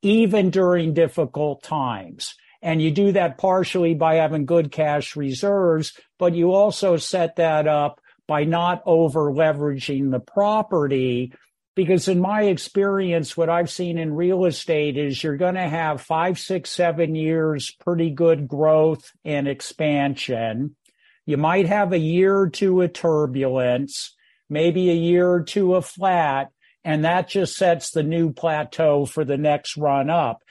even 0.01 0.49
during 0.49 0.93
difficult 0.93 1.63
times. 1.63 2.35
And 2.61 2.81
you 2.81 2.91
do 2.91 3.13
that 3.13 3.37
partially 3.37 3.93
by 3.93 4.15
having 4.15 4.45
good 4.45 4.71
cash 4.71 5.15
reserves, 5.15 5.93
but 6.17 6.35
you 6.35 6.51
also 6.51 6.97
set 6.97 7.37
that 7.37 7.67
up 7.67 8.01
by 8.27 8.43
not 8.43 8.83
over 8.85 9.31
leveraging 9.31 10.11
the 10.11 10.19
property. 10.19 11.33
Because 11.75 12.09
in 12.09 12.19
my 12.19 12.43
experience, 12.43 13.37
what 13.37 13.49
I've 13.49 13.69
seen 13.69 13.97
in 13.97 14.13
real 14.13 14.43
estate 14.45 14.97
is 14.97 15.23
you're 15.23 15.37
going 15.37 15.55
to 15.55 15.69
have 15.69 16.01
five, 16.01 16.37
six, 16.37 16.69
seven 16.69 17.15
years 17.15 17.71
pretty 17.79 18.09
good 18.09 18.47
growth 18.47 19.11
and 19.23 19.47
expansion. 19.47 20.75
You 21.25 21.37
might 21.37 21.67
have 21.67 21.93
a 21.93 21.99
year 21.99 22.37
or 22.37 22.49
two 22.49 22.81
of 22.81 22.91
turbulence, 22.91 24.15
maybe 24.49 24.89
a 24.89 24.95
year 24.95 25.29
or 25.29 25.43
two 25.43 25.75
of 25.75 25.85
flat, 25.85 26.49
and 26.83 27.05
that 27.05 27.27
just 27.27 27.55
sets 27.55 27.91
the 27.91 28.03
new 28.03 28.31
plateau 28.31 29.05
for 29.05 29.25
the 29.25 29.37
next 29.37 29.77
run 29.77 30.09
up. 30.09 30.41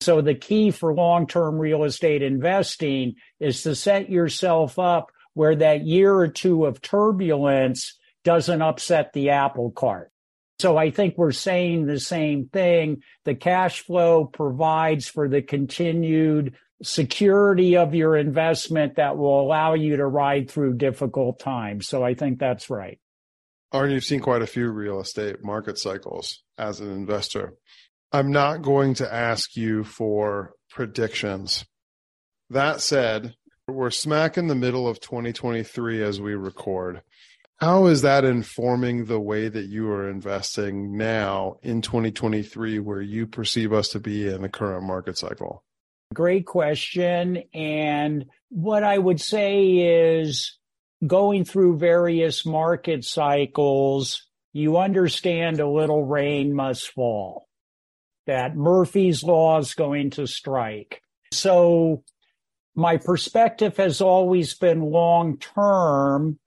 So 0.00 0.20
the 0.20 0.34
key 0.34 0.70
for 0.70 0.94
long-term 0.94 1.58
real 1.58 1.84
estate 1.84 2.22
investing 2.22 3.14
is 3.40 3.62
to 3.62 3.74
set 3.74 4.10
yourself 4.10 4.78
up 4.78 5.10
where 5.34 5.56
that 5.56 5.86
year 5.86 6.14
or 6.14 6.28
two 6.28 6.66
of 6.66 6.80
turbulence 6.80 7.98
doesn't 8.24 8.62
upset 8.62 9.12
the 9.12 9.30
apple 9.30 9.70
cart. 9.70 10.10
So 10.58 10.76
I 10.76 10.90
think 10.90 11.16
we're 11.16 11.32
saying 11.32 11.86
the 11.86 12.00
same 12.00 12.48
thing. 12.50 13.02
The 13.24 13.34
cash 13.34 13.80
flow 13.82 14.24
provides 14.24 15.06
for 15.06 15.28
the 15.28 15.42
continued 15.42 16.56
security 16.82 17.76
of 17.76 17.94
your 17.94 18.16
investment 18.16 18.96
that 18.96 19.16
will 19.16 19.40
allow 19.40 19.74
you 19.74 19.96
to 19.96 20.06
ride 20.06 20.50
through 20.50 20.74
difficult 20.74 21.38
times. 21.38 21.88
So 21.88 22.02
I 22.02 22.14
think 22.14 22.38
that's 22.38 22.70
right. 22.70 22.98
Arn, 23.76 23.90
you've 23.90 24.04
seen 24.04 24.20
quite 24.20 24.40
a 24.40 24.46
few 24.46 24.70
real 24.70 25.00
estate 25.00 25.44
market 25.44 25.78
cycles 25.78 26.42
as 26.56 26.80
an 26.80 26.90
investor. 26.90 27.52
I'm 28.10 28.32
not 28.32 28.62
going 28.62 28.94
to 28.94 29.12
ask 29.12 29.54
you 29.54 29.84
for 29.84 30.54
predictions. 30.70 31.66
That 32.48 32.80
said, 32.80 33.34
we're 33.68 33.90
smack 33.90 34.38
in 34.38 34.46
the 34.46 34.54
middle 34.54 34.88
of 34.88 35.00
2023 35.00 36.02
as 36.02 36.18
we 36.18 36.34
record. 36.34 37.02
How 37.58 37.86
is 37.86 38.00
that 38.00 38.24
informing 38.24 39.04
the 39.04 39.20
way 39.20 39.48
that 39.48 39.66
you 39.66 39.90
are 39.90 40.08
investing 40.08 40.96
now 40.96 41.56
in 41.62 41.82
2023, 41.82 42.78
where 42.78 43.02
you 43.02 43.26
perceive 43.26 43.74
us 43.74 43.88
to 43.88 44.00
be 44.00 44.26
in 44.26 44.40
the 44.40 44.48
current 44.48 44.84
market 44.84 45.18
cycle? 45.18 45.62
Great 46.14 46.46
question. 46.46 47.42
And 47.52 48.24
what 48.48 48.84
I 48.84 48.96
would 48.96 49.20
say 49.20 50.20
is 50.20 50.56
going 51.06 51.44
through 51.44 51.78
various 51.78 52.44
market 52.44 53.04
cycles, 53.04 54.26
you 54.52 54.78
understand 54.78 55.60
a 55.60 55.68
little 55.68 56.04
rain 56.04 56.54
must 56.54 56.92
fall, 56.92 57.48
that 58.26 58.56
Murphy's 58.56 59.22
Law 59.22 59.58
is 59.58 59.74
going 59.74 60.10
to 60.10 60.26
strike. 60.26 61.02
So 61.32 62.04
my 62.74 62.98
perspective 62.98 63.76
has 63.78 64.00
always 64.00 64.54
been 64.54 64.80
long 64.80 65.38
term. 65.38 66.38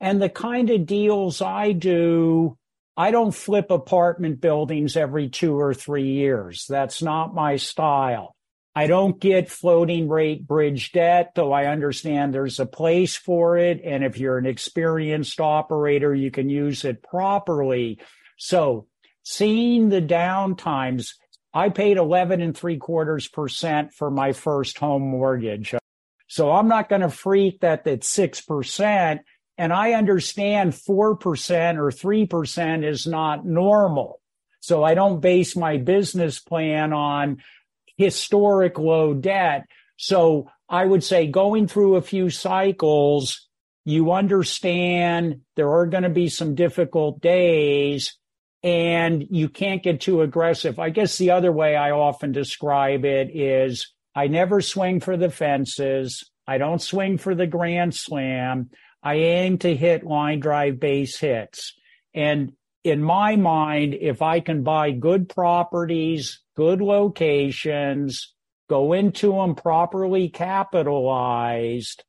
And 0.00 0.20
the 0.20 0.28
kind 0.28 0.70
of 0.70 0.86
deals 0.86 1.40
I 1.40 1.72
do, 1.72 2.58
I 2.96 3.12
don't 3.12 3.34
flip 3.34 3.70
apartment 3.70 4.40
buildings 4.40 4.96
every 4.96 5.28
two 5.28 5.58
or 5.58 5.74
three 5.74 6.10
years. 6.10 6.66
That's 6.68 7.02
not 7.02 7.34
my 7.34 7.56
style. 7.56 8.34
I 8.74 8.86
don't 8.86 9.20
get 9.20 9.50
floating 9.50 10.08
rate 10.08 10.46
bridge 10.46 10.92
debt, 10.92 11.32
though 11.34 11.52
I 11.52 11.66
understand 11.66 12.32
there's 12.32 12.58
a 12.58 12.66
place 12.66 13.16
for 13.16 13.58
it. 13.58 13.82
And 13.84 14.02
if 14.02 14.18
you're 14.18 14.38
an 14.38 14.46
experienced 14.46 15.40
operator, 15.40 16.14
you 16.14 16.30
can 16.30 16.48
use 16.48 16.84
it 16.84 17.02
properly. 17.02 18.00
So 18.38 18.86
seeing 19.22 19.90
the 19.90 20.00
downtimes, 20.00 21.14
I 21.52 21.68
paid 21.68 21.98
11 21.98 22.40
and 22.40 22.56
three 22.56 22.78
quarters 22.78 23.28
percent 23.28 23.92
for 23.92 24.10
my 24.10 24.32
first 24.32 24.78
home 24.78 25.02
mortgage. 25.02 25.74
So 26.28 26.50
I'm 26.50 26.68
not 26.68 26.88
going 26.88 27.02
to 27.02 27.10
freak 27.10 27.60
that 27.60 27.86
it's 27.86 28.10
6%. 28.16 29.20
And 29.58 29.72
I 29.72 29.92
understand 29.92 30.72
4% 30.72 30.88
or 30.88 31.16
3% 31.18 32.84
is 32.88 33.06
not 33.06 33.44
normal. 33.44 34.22
So 34.60 34.82
I 34.82 34.94
don't 34.94 35.20
base 35.20 35.56
my 35.56 35.76
business 35.76 36.40
plan 36.40 36.94
on 36.94 37.42
historic 37.96 38.78
low 38.78 39.14
debt. 39.14 39.64
So 39.96 40.48
I 40.68 40.84
would 40.84 41.04
say 41.04 41.26
going 41.26 41.66
through 41.66 41.96
a 41.96 42.02
few 42.02 42.30
cycles, 42.30 43.48
you 43.84 44.12
understand 44.12 45.40
there 45.56 45.70
are 45.70 45.86
going 45.86 46.04
to 46.04 46.08
be 46.08 46.28
some 46.28 46.54
difficult 46.54 47.20
days 47.20 48.16
and 48.62 49.26
you 49.30 49.48
can't 49.48 49.82
get 49.82 50.00
too 50.00 50.22
aggressive. 50.22 50.78
I 50.78 50.90
guess 50.90 51.18
the 51.18 51.32
other 51.32 51.50
way 51.52 51.74
I 51.74 51.90
often 51.90 52.32
describe 52.32 53.04
it 53.04 53.34
is 53.34 53.92
I 54.14 54.28
never 54.28 54.60
swing 54.60 55.00
for 55.00 55.16
the 55.16 55.30
fences. 55.30 56.30
I 56.46 56.58
don't 56.58 56.80
swing 56.80 57.18
for 57.18 57.34
the 57.34 57.46
grand 57.46 57.94
slam. 57.94 58.70
I 59.02 59.14
aim 59.14 59.58
to 59.58 59.74
hit 59.74 60.04
line 60.04 60.40
drive 60.40 60.78
base 60.78 61.18
hits. 61.18 61.74
And 62.14 62.52
in 62.84 63.02
my 63.02 63.36
mind, 63.36 63.94
if 63.94 64.22
I 64.22 64.40
can 64.40 64.62
buy 64.62 64.90
good 64.90 65.28
properties, 65.28 66.40
good 66.56 66.80
locations, 66.80 68.34
go 68.68 68.92
into 68.92 69.32
them 69.32 69.54
properly 69.54 70.28
capitalized, 70.28 72.04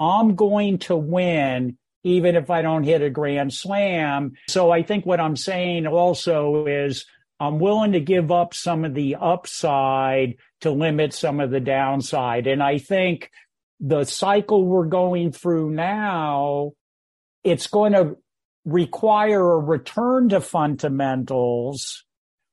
I'm 0.00 0.34
going 0.34 0.78
to 0.80 0.96
win 0.96 1.78
even 2.04 2.36
if 2.36 2.50
I 2.50 2.62
don't 2.62 2.84
hit 2.84 3.02
a 3.02 3.10
grand 3.10 3.52
slam. 3.52 4.34
So 4.48 4.70
I 4.70 4.82
think 4.82 5.06
what 5.06 5.20
I'm 5.20 5.36
saying 5.36 5.86
also 5.86 6.66
is 6.66 7.06
I'm 7.40 7.58
willing 7.58 7.92
to 7.92 8.00
give 8.00 8.30
up 8.30 8.54
some 8.54 8.84
of 8.84 8.94
the 8.94 9.16
upside 9.16 10.36
to 10.60 10.70
limit 10.70 11.14
some 11.14 11.40
of 11.40 11.50
the 11.50 11.60
downside. 11.60 12.46
And 12.46 12.62
I 12.62 12.78
think 12.78 13.30
the 13.80 14.04
cycle 14.04 14.64
we're 14.64 14.86
going 14.86 15.32
through 15.32 15.70
now, 15.70 16.72
it's 17.42 17.66
going 17.66 17.92
to 17.92 18.16
require 18.64 19.52
a 19.52 19.58
return 19.58 20.30
to 20.30 20.40
fundamentals 20.40 22.04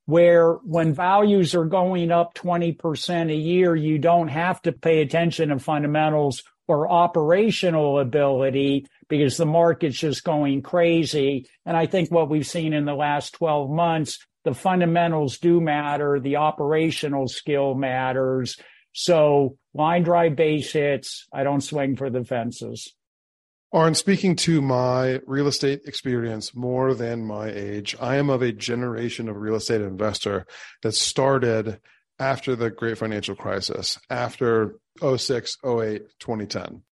where 0.06 0.53
when 0.65 0.94
values 0.94 1.56
are 1.56 1.65
going 1.65 2.12
up 2.12 2.34
20% 2.34 3.32
a 3.32 3.36
year, 3.36 3.75
you 3.75 3.98
don't 3.98 4.27
have 4.27 4.62
to 4.63 4.72
pay 4.72 5.01
attention 5.01 5.50
to 5.50 5.60
fundamentals 5.60 6.44
or 6.68 6.91
operational 6.91 8.00
ability 8.00 8.86
because 9.10 9.38
the 9.38 9.46
market's 9.46 9.98
just 9.98 10.24
going 10.24 10.62
crazy. 10.62 11.48
And 11.65 11.77
I 11.77 11.86
think 11.86 12.12
what 12.12 12.30
we've 12.30 12.48
seen 12.48 12.74
in 12.74 12.86
the 12.86 12.96
last 12.96 13.34
12 13.36 13.70
months, 13.70 14.20
the 14.44 14.53
fundamentals 14.53 15.38
do 15.38 15.62
matter. 15.62 16.20
The 16.20 16.38
operational 16.38 17.27
skill 17.27 17.75
matters. 17.75 18.58
So 18.94 19.58
line 19.74 20.03
drive 20.03 20.36
base 20.36 20.72
hits, 20.74 21.27
I 21.32 21.44
don't 21.44 21.62
swing 21.62 21.96
for 21.96 22.10
the 22.10 22.24
fences. 22.24 22.94
Arn, 23.74 23.96
speaking 23.96 24.36
to 24.36 24.62
my 24.62 25.22
real 25.25 25.48
estate 25.48 25.84
experience 25.86 26.54
more 26.54 26.94
than 26.94 27.25
my 27.25 27.48
age, 27.48 27.96
I 28.01 28.18
am 28.18 28.30
of 28.30 28.42
a 28.42 28.51
generation 28.51 29.30
of 29.30 29.38
real 29.38 29.56
estate 29.56 29.80
investor 29.80 30.46
that 30.84 30.94
started 30.94 31.80
after 32.20 32.54
the 32.56 32.70
great 32.70 32.98
financial 32.98 33.34
crisis, 33.34 33.98
after 34.10 34.75
06, 35.01 35.58
08, 35.66 36.01
2010. 36.20 36.84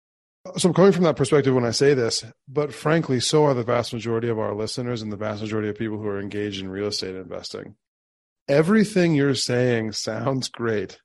So 0.55 0.69
I'm 0.69 0.73
coming 0.73 0.93
from 0.93 1.03
that 1.03 1.17
perspective 1.17 1.53
when 1.53 1.65
I 1.65 1.71
say 1.71 1.93
this, 1.93 2.23
but 2.47 2.73
frankly, 2.73 3.19
so 3.19 3.43
are 3.43 3.53
the 3.53 3.63
vast 3.63 3.93
majority 3.93 4.29
of 4.29 4.39
our 4.39 4.55
listeners 4.55 5.01
and 5.01 5.11
the 5.11 5.17
vast 5.17 5.41
majority 5.41 5.67
of 5.67 5.77
people 5.77 5.97
who 5.97 6.07
are 6.07 6.21
engaged 6.21 6.61
in 6.61 6.69
real 6.69 6.87
estate 6.87 7.15
investing. 7.15 7.75
Everything 8.47 9.13
you're 9.13 9.35
saying 9.35 9.91
sounds 9.91 10.47
great, 10.47 11.01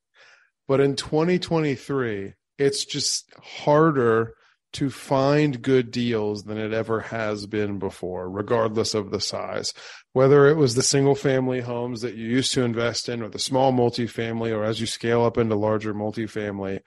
but 0.68 0.80
in 0.80 0.94
2023, 0.94 2.34
it's 2.58 2.84
just 2.84 3.28
harder 3.42 4.34
to 4.74 4.90
find 4.90 5.62
good 5.62 5.90
deals 5.90 6.44
than 6.44 6.58
it 6.58 6.72
ever 6.72 7.00
has 7.00 7.46
been 7.46 7.78
before, 7.78 8.28
regardless 8.28 8.94
of 8.94 9.10
the 9.10 9.20
size. 9.20 9.72
Whether 10.12 10.46
it 10.46 10.56
was 10.56 10.74
the 10.74 10.82
single 10.82 11.14
family 11.14 11.60
homes 11.60 12.02
that 12.02 12.14
you 12.14 12.26
used 12.26 12.52
to 12.54 12.62
invest 12.62 13.08
in, 13.08 13.22
or 13.22 13.28
the 13.28 13.38
small 13.38 13.72
multifamily, 13.72 14.54
or 14.54 14.64
as 14.64 14.80
you 14.80 14.86
scale 14.86 15.24
up 15.24 15.38
into 15.38 15.54
larger 15.54 15.94
multifamily, 15.94 16.80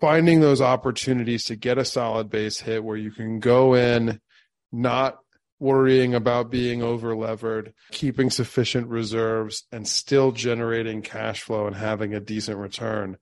finding 0.00 0.40
those 0.40 0.60
opportunities 0.60 1.44
to 1.44 1.56
get 1.56 1.78
a 1.78 1.84
solid 1.84 2.30
base 2.30 2.60
hit 2.60 2.82
where 2.82 2.96
you 2.96 3.10
can 3.10 3.38
go 3.38 3.74
in, 3.74 4.20
not 4.72 5.18
worrying 5.58 6.14
about 6.14 6.50
being 6.50 6.82
over 6.82 7.14
levered, 7.14 7.74
keeping 7.90 8.30
sufficient 8.30 8.88
reserves, 8.88 9.64
and 9.70 9.86
still 9.86 10.32
generating 10.32 11.02
cash 11.02 11.42
flow 11.42 11.66
and 11.66 11.76
having 11.76 12.14
a 12.14 12.20
decent 12.20 12.56
return 12.56 13.18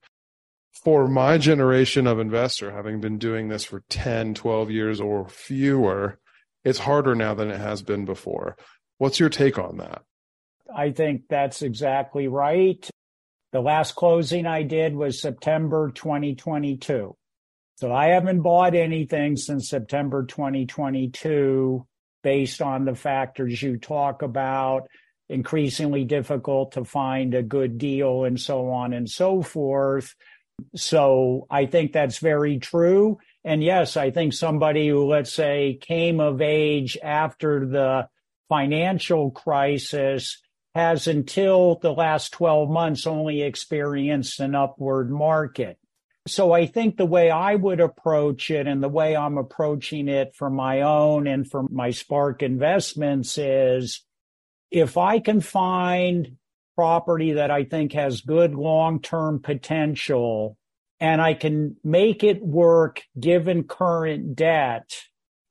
for 0.83 1.07
my 1.07 1.37
generation 1.37 2.07
of 2.07 2.19
investor, 2.19 2.71
having 2.71 3.01
been 3.01 3.17
doing 3.17 3.49
this 3.49 3.65
for 3.65 3.83
10, 3.89 4.33
12 4.33 4.71
years 4.71 5.01
or 5.01 5.27
fewer, 5.27 6.19
it's 6.63 6.79
harder 6.79 7.15
now 7.15 7.33
than 7.33 7.51
it 7.51 7.59
has 7.59 7.81
been 7.81 8.05
before. 8.05 8.55
What's 8.97 9.19
your 9.19 9.29
take 9.29 9.57
on 9.57 9.77
that? 9.77 10.03
I 10.73 10.91
think 10.91 11.23
that's 11.29 11.61
exactly 11.61 12.27
right. 12.27 12.87
The 13.51 13.61
last 13.61 13.95
closing 13.95 14.45
I 14.45 14.63
did 14.63 14.95
was 14.95 15.21
September 15.21 15.91
2022. 15.91 17.15
So 17.77 17.93
I 17.93 18.07
haven't 18.07 18.41
bought 18.41 18.75
anything 18.75 19.37
since 19.37 19.69
September 19.69 20.25
2022 20.25 21.85
based 22.21 22.61
on 22.61 22.85
the 22.85 22.95
factors 22.95 23.61
you 23.61 23.77
talk 23.77 24.21
about, 24.21 24.87
increasingly 25.29 26.03
difficult 26.03 26.73
to 26.73 26.83
find 26.83 27.33
a 27.33 27.41
good 27.41 27.77
deal 27.77 28.25
and 28.25 28.39
so 28.39 28.69
on 28.69 28.93
and 28.93 29.09
so 29.09 29.41
forth. 29.41 30.13
So 30.75 31.47
I 31.49 31.65
think 31.65 31.93
that's 31.93 32.19
very 32.19 32.59
true. 32.59 33.19
And 33.43 33.63
yes, 33.63 33.97
I 33.97 34.11
think 34.11 34.33
somebody 34.33 34.87
who, 34.89 35.05
let's 35.05 35.31
say, 35.31 35.79
came 35.81 36.19
of 36.19 36.41
age 36.41 36.97
after 37.01 37.65
the 37.65 38.09
financial 38.49 39.31
crisis 39.31 40.41
has 40.75 41.07
until 41.07 41.79
the 41.81 41.93
last 41.93 42.33
12 42.33 42.69
months 42.69 43.07
only 43.07 43.41
experienced 43.41 44.39
an 44.39 44.55
upward 44.55 45.09
market. 45.09 45.77
So 46.27 46.51
I 46.51 46.67
think 46.67 46.97
the 46.97 47.05
way 47.05 47.31
I 47.31 47.55
would 47.55 47.79
approach 47.79 48.51
it 48.51 48.67
and 48.67 48.83
the 48.83 48.89
way 48.89 49.15
I'm 49.15 49.37
approaching 49.37 50.07
it 50.07 50.35
for 50.35 50.49
my 50.49 50.81
own 50.81 51.27
and 51.27 51.49
for 51.49 51.63
my 51.69 51.91
Spark 51.91 52.43
investments 52.43 53.37
is 53.37 54.03
if 54.69 54.97
I 54.97 55.19
can 55.19 55.41
find 55.41 56.37
property 56.79 57.33
that 57.33 57.51
I 57.51 57.65
think 57.65 57.91
has 57.91 58.21
good 58.21 58.55
long 58.55 59.01
term 59.01 59.41
potential 59.41 60.55
and 61.01 61.21
I 61.21 61.33
can 61.33 61.75
make 61.83 62.23
it 62.23 62.41
work 62.41 63.01
given 63.19 63.65
current 63.65 64.37
debt 64.37 64.95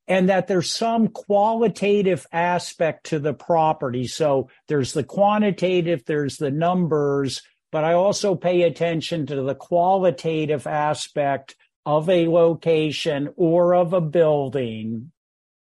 and 0.06 0.30
that 0.30 0.46
there's 0.46 0.72
some 0.72 1.08
qualitative 1.08 2.26
aspect 2.32 3.10
to 3.10 3.18
the 3.18 3.34
property. 3.34 4.06
So 4.06 4.48
there's 4.68 4.94
the 4.94 5.04
quantitative, 5.04 6.06
there's 6.06 6.38
the 6.38 6.50
numbers, 6.50 7.42
but 7.70 7.84
I 7.84 7.92
also 7.92 8.34
pay 8.34 8.62
attention 8.62 9.26
to 9.26 9.42
the 9.42 9.54
qualitative 9.54 10.66
aspect 10.66 11.56
of 11.84 12.08
a 12.08 12.26
location 12.26 13.28
or 13.36 13.74
of 13.74 13.92
a 13.92 14.00
building. 14.00 15.12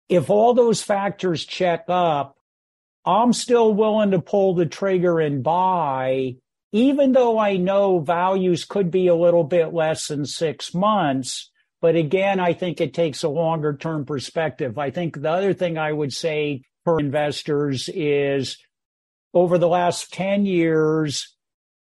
If 0.08 0.30
all 0.30 0.54
those 0.54 0.82
factors 0.82 1.44
check 1.44 1.84
up, 1.90 2.38
I'm 3.06 3.34
still 3.34 3.74
willing 3.74 4.12
to 4.12 4.22
pull 4.22 4.54
the 4.54 4.66
trigger 4.66 5.20
and 5.20 5.44
buy, 5.44 6.36
even 6.72 7.14
though 7.14 7.40
I 7.40 7.58
know 7.58 8.00
values 8.00 8.66
could 8.66 8.92
be 8.92 9.08
a 9.08 9.16
little 9.16 9.44
bit 9.44 9.74
less 9.74 10.08
than 10.08 10.26
six 10.26 10.74
months. 10.74 11.50
But 11.82 11.96
again, 11.96 12.40
I 12.40 12.54
think 12.54 12.80
it 12.80 12.94
takes 12.94 13.24
a 13.24 13.30
longer 13.30 13.76
term 13.76 14.06
perspective. 14.06 14.78
I 14.78 14.92
think 14.92 15.20
the 15.20 15.32
other 15.32 15.54
thing 15.54 15.80
I 15.80 15.92
would 15.92 16.14
say 16.14 16.62
for 16.84 17.00
investors 17.00 17.90
is 17.90 18.58
over 19.34 19.58
the 19.58 19.68
last 19.68 20.14
10 20.14 20.46
years, 20.46 21.36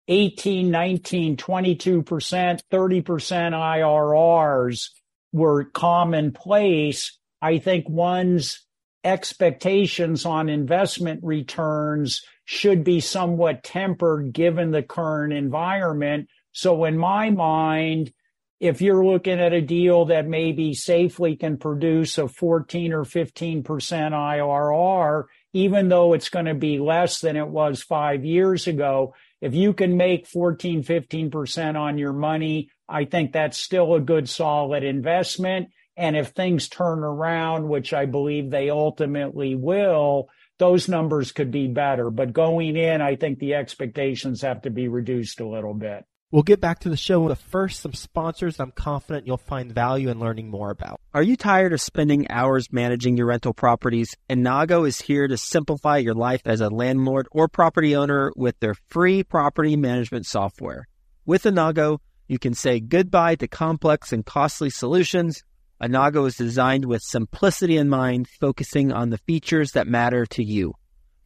18, 0.09 0.71
19, 0.71 1.37
22%, 1.37 2.61
30% 2.71 3.03
IRRs 3.03 4.89
were 5.33 5.65
commonplace. 5.65 7.19
I 7.41 7.59
think 7.59 7.89
one's 7.89 8.65
expectations 9.05 10.25
on 10.25 10.49
investment 10.49 11.21
returns 11.23 12.23
should 12.45 12.85
be 12.85 13.01
somewhat 13.01 13.63
tempered 13.63 14.33
given 14.33 14.71
the 14.71 14.83
current 14.83 15.33
environment. 15.33 16.29
So 16.53 16.85
in 16.85 16.99
my 16.99 17.31
mind, 17.31 18.13
if 18.61 18.81
you're 18.81 19.05
looking 19.05 19.41
at 19.41 19.53
a 19.53 19.61
deal 19.61 20.05
that 20.05 20.29
maybe 20.29 20.73
safely 20.73 21.35
can 21.35 21.57
produce 21.57 22.17
a 22.17 22.29
14 22.29 22.93
or 22.93 23.03
15% 23.05 23.65
IRR, 23.65 25.25
even 25.53 25.89
though 25.89 26.13
it's 26.13 26.29
going 26.29 26.45
to 26.47 26.55
be 26.55 26.79
less 26.79 27.21
than 27.21 27.37
it 27.37 27.49
was 27.49 27.83
five 27.83 28.25
years 28.25 28.69
ago, 28.69 29.15
if 29.41 29.53
you 29.53 29.73
can 29.73 29.97
make 29.97 30.29
14, 30.29 30.85
15% 30.85 31.75
on 31.75 31.99
your 31.99 32.13
money, 32.13 32.71
I 32.89 33.05
think 33.05 33.33
that's 33.33 33.59
still 33.59 33.95
a 33.95 34.01
good 34.01 34.29
solid 34.29 34.85
investment. 34.85 35.71
And 35.97 36.17
if 36.17 36.29
things 36.29 36.69
turn 36.69 37.01
around, 37.01 37.69
which 37.69 37.93
I 37.93 38.07
believe 38.07 38.51
they 38.51 38.71
ultimately 38.71 39.55
will, 39.55 40.29
those 40.59 40.89
numbers 40.89 41.33
could 41.33 41.51
be 41.51 41.69
better. 41.69 42.11
But 42.11 42.33
going 42.33 42.77
in, 42.77 43.01
I 43.01 43.17
think 43.17 43.39
the 43.39 43.55
expectations 43.55 44.43
have 44.43 44.63
to 44.63 44.71
be 44.71 44.89
reduced 44.89 45.41
a 45.41 45.49
little 45.49 45.75
bit. 45.75 46.05
We'll 46.31 46.43
get 46.43 46.63
back 46.63 46.79
to 46.81 46.89
the 46.89 46.97
show, 46.97 47.29
but 47.29 47.37
first, 47.37 47.83
some 47.83 47.93
sponsors 47.93 48.59
I'm 48.59 48.71
confident 48.71 49.27
you'll 49.27 49.37
find 49.37 49.71
value 49.71 50.09
in 50.09 50.19
learning 50.19 50.49
more 50.49 50.71
about. 50.71 50.99
Are 51.13 51.23
you 51.23 51.37
tired 51.37 51.75
of 51.75 51.81
spending 51.83 52.31
hours 52.31 52.73
managing 52.73 53.19
your 53.19 53.27
rental 53.27 53.53
properties? 53.53 54.17
Innago 54.31 54.89
is 54.89 55.03
here 55.03 55.29
to 55.29 55.37
simplify 55.37 55.99
your 55.99 56.15
life 56.15 56.41
as 56.47 56.63
a 56.63 56.71
landlord 56.71 57.29
or 57.33 57.49
property 57.49 57.95
owner 57.95 58.33
with 58.35 58.59
their 58.61 58.75
free 58.89 59.23
property 59.23 59.77
management 59.77 60.25
software. 60.25 60.89
With 61.27 61.43
Innago, 61.43 61.99
you 62.29 62.39
can 62.39 62.55
say 62.55 62.81
goodbye 62.81 63.35
to 63.35 63.47
complex 63.47 64.11
and 64.11 64.25
costly 64.25 64.71
solutions 64.71 65.45
Innago 65.83 66.29
is 66.29 66.37
designed 66.37 66.85
with 66.85 67.03
simplicity 67.03 67.77
in 67.77 67.89
mind, 67.89 68.29
focusing 68.29 68.93
on 68.93 69.11
the 69.11 69.19
features 69.19 69.73
that 69.73 69.89
matter 69.89 70.25
to 70.27 70.45
you. 70.45 70.75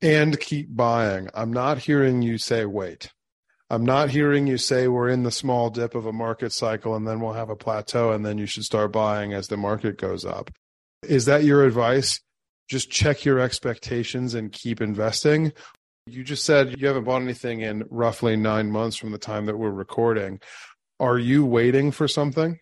and 0.00 0.38
keep 0.38 0.74
buying. 0.74 1.28
I'm 1.34 1.52
not 1.52 1.78
hearing 1.78 2.22
you 2.22 2.38
say 2.38 2.64
wait. 2.64 3.10
I'm 3.70 3.84
not 3.84 4.10
hearing 4.10 4.46
you 4.46 4.56
say 4.56 4.88
we're 4.88 5.08
in 5.08 5.24
the 5.24 5.30
small 5.30 5.68
dip 5.68 5.94
of 5.94 6.06
a 6.06 6.12
market 6.12 6.52
cycle 6.52 6.94
and 6.94 7.06
then 7.06 7.20
we'll 7.20 7.34
have 7.34 7.50
a 7.50 7.56
plateau 7.56 8.12
and 8.12 8.24
then 8.24 8.38
you 8.38 8.46
should 8.46 8.64
start 8.64 8.92
buying 8.92 9.34
as 9.34 9.48
the 9.48 9.56
market 9.56 9.98
goes 9.98 10.24
up. 10.24 10.50
Is 11.02 11.26
that 11.26 11.44
your 11.44 11.64
advice? 11.64 12.20
just 12.68 12.90
check 12.90 13.24
your 13.24 13.40
expectations 13.40 14.34
and 14.34 14.52
keep 14.52 14.80
investing. 14.80 15.52
You 16.06 16.22
just 16.22 16.44
said 16.44 16.78
you 16.78 16.86
haven't 16.86 17.04
bought 17.04 17.22
anything 17.22 17.60
in 17.60 17.84
roughly 17.90 18.36
nine 18.36 18.70
months 18.70 18.96
from 18.96 19.10
the 19.10 19.18
time 19.18 19.46
that 19.46 19.56
we're 19.56 19.70
recording. 19.70 20.40
Are 21.00 21.18
you 21.18 21.44
waiting 21.44 21.90
for 21.90 22.06
something? 22.06 22.58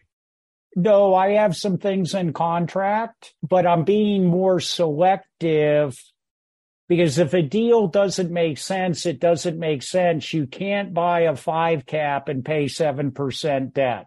No, 0.78 1.14
I 1.14 1.30
have 1.32 1.56
some 1.56 1.78
things 1.78 2.12
in 2.14 2.34
contract, 2.34 3.34
but 3.42 3.66
I'm 3.66 3.84
being 3.84 4.26
more 4.26 4.60
selective 4.60 5.96
because 6.86 7.18
if 7.18 7.32
a 7.32 7.40
deal 7.40 7.88
doesn't 7.88 8.30
make 8.30 8.58
sense, 8.58 9.06
it 9.06 9.18
doesn't 9.18 9.58
make 9.58 9.82
sense. 9.82 10.34
You 10.34 10.46
can't 10.46 10.92
buy 10.92 11.20
a 11.20 11.34
five 11.34 11.86
cap 11.86 12.28
and 12.28 12.44
pay 12.44 12.66
7% 12.66 13.72
debt. 13.72 14.06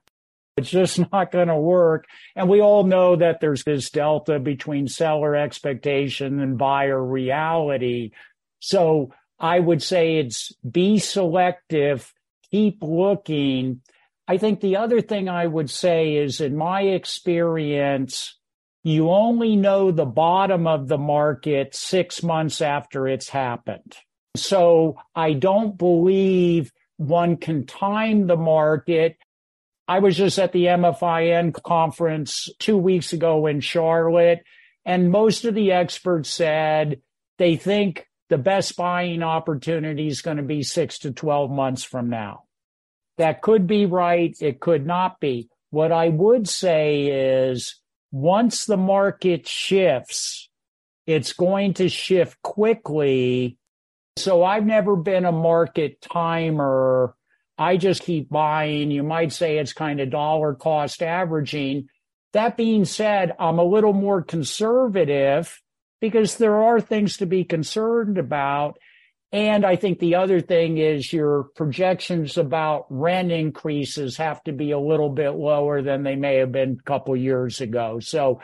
It's 0.58 0.69
just 0.69 0.99
not 1.12 1.32
going 1.32 1.47
to 1.47 1.58
work. 1.58 2.05
And 2.36 2.47
we 2.47 2.62
all 2.62 2.84
know 2.84 3.15
that 3.15 3.39
there's 3.39 3.63
this 3.63 3.89
delta 3.89 4.39
between 4.39 4.88
seller 4.88 5.36
expectation 5.36 6.39
and 6.39 6.58
buyer 6.58 7.03
reality. 7.03 8.12
So 8.60 9.12
I 9.39 9.60
would 9.60 9.82
say 9.82 10.17
it's 10.17 10.53
be 10.69 10.99
selective, 10.99 12.13
keep 12.51 12.77
looking. 12.82 13.82
I 14.29 14.37
think 14.37 14.61
the 14.61 14.77
other 14.77 15.01
thing 15.01 15.27
I 15.27 15.47
would 15.47 15.69
say 15.69 16.15
is 16.15 16.39
in 16.39 16.55
my 16.55 16.83
experience, 16.83 18.37
you 18.83 19.09
only 19.09 19.57
know 19.57 19.91
the 19.91 20.05
bottom 20.05 20.67
of 20.67 20.87
the 20.87 20.97
market 20.99 21.75
six 21.75 22.23
months 22.23 22.61
after 22.61 23.07
it's 23.07 23.27
happened. 23.27 23.97
So 24.37 24.97
I 25.15 25.33
don't 25.33 25.77
believe 25.77 26.71
one 26.97 27.35
can 27.37 27.65
time 27.65 28.27
the 28.27 28.37
market 28.37 29.17
I 29.89 29.97
was 29.97 30.15
just 30.15 30.37
at 30.37 30.51
the 30.51 30.65
MFIN 30.65 31.63
conference 31.63 32.47
two 32.59 32.77
weeks 32.77 33.11
ago 33.11 33.47
in 33.47 33.59
Charlotte, 33.59 34.43
and 34.85 35.09
most 35.09 35.45
of 35.45 35.55
the 35.55 35.71
experts 35.71 36.29
said 36.29 37.01
they 37.39 37.55
think 37.55 38.05
the 38.29 38.37
best 38.37 38.77
buying 38.77 39.23
opportunity 39.23 40.05
is 40.05 40.21
going 40.21 40.37
to 40.37 40.43
be 40.43 40.61
six 40.61 40.99
to 40.99 41.11
12 41.11 41.49
months 41.49 41.83
from 41.83 42.07
now. 42.07 42.43
That 43.19 43.43
could 43.43 43.67
be 43.67 43.86
right. 43.86 44.36
It 44.41 44.60
could 44.60 44.88
not 44.88 45.19
be. 45.19 45.49
What 45.69 45.91
I 45.91 46.10
would 46.10 46.49
say 46.49 47.05
is 47.05 47.75
once 48.12 48.65
the 48.65 48.77
market 48.77 49.47
shifts, 49.47 50.49
it's 51.05 51.34
going 51.34 51.75
to 51.75 51.89
shift 51.89 52.41
quickly. 52.41 53.60
So 54.17 54.43
I've 54.43 54.65
never 54.65 54.95
been 54.95 55.25
a 55.25 55.32
market 55.32 56.01
timer 56.01 57.15
I 57.60 57.75
just 57.75 58.03
keep 58.03 58.29
buying. 58.29 58.89
You 58.89 59.03
might 59.03 59.34
say 59.34 59.58
it's 59.58 59.73
kind 59.73 59.99
of 59.99 60.10
dollar 60.10 60.55
cost 60.55 61.03
averaging. 61.03 61.89
That 62.32 62.55
being 62.55 62.86
said, 62.86 63.36
I'm 63.38 63.60
a 63.60 63.65
little 63.65 63.91
more 63.91 64.23
conservative 64.23 65.62
because 65.99 66.38
there 66.38 66.63
are 66.63 66.79
things 66.79 67.17
to 67.17 67.25
be 67.25 67.43
concerned 67.43 68.17
about. 68.17 68.79
And 69.31 69.63
I 69.63 69.75
think 69.75 69.99
the 69.99 70.15
other 70.15 70.41
thing 70.41 70.79
is 70.79 71.13
your 71.13 71.43
projections 71.55 72.37
about 72.37 72.87
rent 72.89 73.31
increases 73.31 74.17
have 74.17 74.43
to 74.45 74.51
be 74.51 74.71
a 74.71 74.79
little 74.79 75.09
bit 75.09 75.31
lower 75.31 75.83
than 75.83 76.03
they 76.03 76.15
may 76.15 76.37
have 76.37 76.51
been 76.51 76.77
a 76.79 76.83
couple 76.83 77.15
years 77.15 77.61
ago. 77.61 77.99
So 77.99 78.41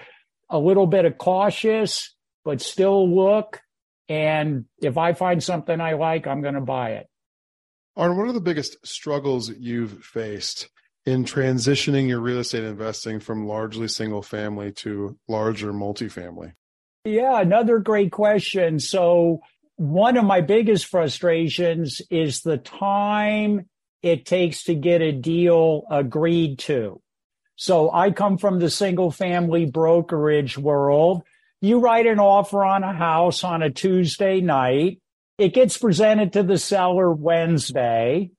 a 0.49 0.59
little 0.59 0.85
bit 0.85 1.05
of 1.05 1.17
cautious, 1.17 2.13
but 2.43 2.61
still 2.61 3.09
look. 3.09 3.61
And 4.07 4.65
if 4.79 4.97
I 4.97 5.13
find 5.13 5.43
something 5.43 5.81
I 5.81 5.93
like, 5.93 6.27
I'm 6.27 6.43
going 6.43 6.53
to 6.53 6.61
buy 6.61 6.91
it. 6.91 7.07
Arn, 7.97 8.15
what 8.15 8.27
are 8.27 8.33
the 8.33 8.41
biggest 8.41 8.77
struggles 8.85 9.49
you've 9.49 10.03
faced 10.03 10.69
in 11.05 11.23
transitioning 11.23 12.07
your 12.07 12.19
real 12.19 12.39
estate 12.39 12.63
investing 12.63 13.19
from 13.19 13.47
largely 13.47 13.87
single 13.87 14.21
family 14.21 14.71
to 14.73 15.17
larger 15.27 15.73
multifamily? 15.73 16.53
Yeah, 17.05 17.39
another 17.39 17.79
great 17.79 18.11
question. 18.11 18.79
So, 18.79 19.39
one 19.75 20.17
of 20.17 20.25
my 20.25 20.41
biggest 20.41 20.85
frustrations 20.85 22.01
is 22.09 22.41
the 22.41 22.57
time 22.57 23.69
it 24.01 24.25
takes 24.25 24.63
to 24.63 24.75
get 24.75 25.01
a 25.01 25.11
deal 25.11 25.83
agreed 25.89 26.59
to. 26.59 27.01
So, 27.55 27.91
I 27.91 28.11
come 28.11 28.37
from 28.37 28.59
the 28.59 28.69
single 28.69 29.11
family 29.11 29.65
brokerage 29.65 30.57
world. 30.57 31.23
You 31.61 31.79
write 31.79 32.05
an 32.05 32.19
offer 32.19 32.63
on 32.65 32.83
a 32.83 32.93
house 32.93 33.43
on 33.43 33.63
a 33.63 33.69
Tuesday 33.69 34.41
night 34.41 34.99
it 35.37 35.53
gets 35.53 35.77
presented 35.77 36.33
to 36.33 36.43
the 36.43 36.57
seller 36.57 37.11
Wednesday. 37.11 38.31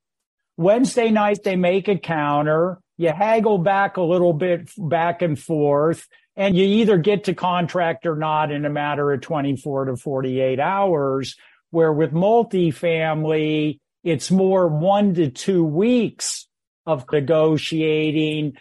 Wednesday 0.57 1.11
night, 1.11 1.43
they 1.45 1.57
make 1.57 1.89
a 1.89 1.99
counter. 1.99 2.79
You 2.97 3.13
haggle 3.13 3.59
back 3.59 3.99
a 3.99 4.03
little 4.03 4.33
bit 4.33 4.71
back 4.79 5.21
and 5.21 5.39
forth, 5.39 6.09
and 6.37 6.57
you 6.57 6.65
either 6.65 6.99
get 6.99 7.25
to 7.25 7.35
contract 7.35 8.07
or 8.07 8.17
not 8.17 8.53
in 8.53 8.65
a 8.65 8.71
matter 8.71 9.11
of 9.11 9.21
24 9.23 9.87
to 9.87 9.97
48 9.97 10.61
hours. 10.61 11.37
Where 11.71 11.93
with 11.93 12.13
multifamily, 12.13 13.81
it's 14.05 14.31
more 14.31 14.69
one 14.69 15.15
to 15.15 15.31
two 15.31 15.65
weeks 15.65 16.47
of 16.87 17.05
negotiating. 17.11 18.57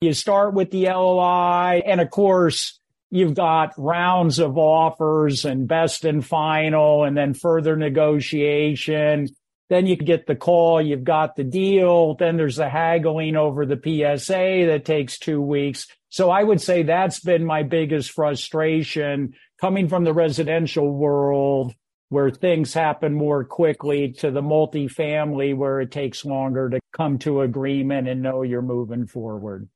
You 0.00 0.14
start 0.14 0.54
with 0.54 0.70
the 0.70 0.86
LOI, 0.86 1.82
and 1.84 2.00
of 2.00 2.10
course, 2.10 2.78
you've 3.10 3.34
got 3.34 3.74
rounds 3.76 4.38
of 4.38 4.56
offers 4.56 5.44
and 5.44 5.68
best 5.68 6.04
and 6.04 6.24
final 6.24 7.04
and 7.04 7.16
then 7.16 7.34
further 7.34 7.76
negotiation. 7.76 9.28
Then 9.68 9.86
you 9.86 9.96
get 9.96 10.26
the 10.26 10.36
call, 10.36 10.80
you've 10.80 11.04
got 11.04 11.36
the 11.36 11.44
deal. 11.44 12.14
Then 12.14 12.36
there's 12.36 12.56
the 12.56 12.68
haggling 12.68 13.36
over 13.36 13.66
the 13.66 13.76
PSA 13.76 14.66
that 14.66 14.84
takes 14.84 15.18
two 15.18 15.42
weeks. 15.42 15.86
So 16.10 16.30
I 16.30 16.42
would 16.42 16.60
say 16.60 16.82
that's 16.82 17.20
been 17.20 17.44
my 17.44 17.62
biggest 17.62 18.12
frustration 18.12 19.34
coming 19.60 19.88
from 19.88 20.04
the 20.04 20.14
residential 20.14 20.90
world 20.90 21.74
where 22.08 22.30
things 22.30 22.72
happen 22.72 23.14
more 23.14 23.44
quickly 23.44 24.12
to 24.12 24.30
the 24.30 24.40
multifamily 24.40 25.54
where 25.54 25.80
it 25.80 25.90
takes 25.90 26.24
longer 26.24 26.70
to 26.70 26.80
come 26.92 27.18
to 27.18 27.42
agreement 27.42 28.08
and 28.08 28.22
know 28.22 28.42
you're 28.42 28.62
moving 28.62 29.06
forward. 29.06 29.68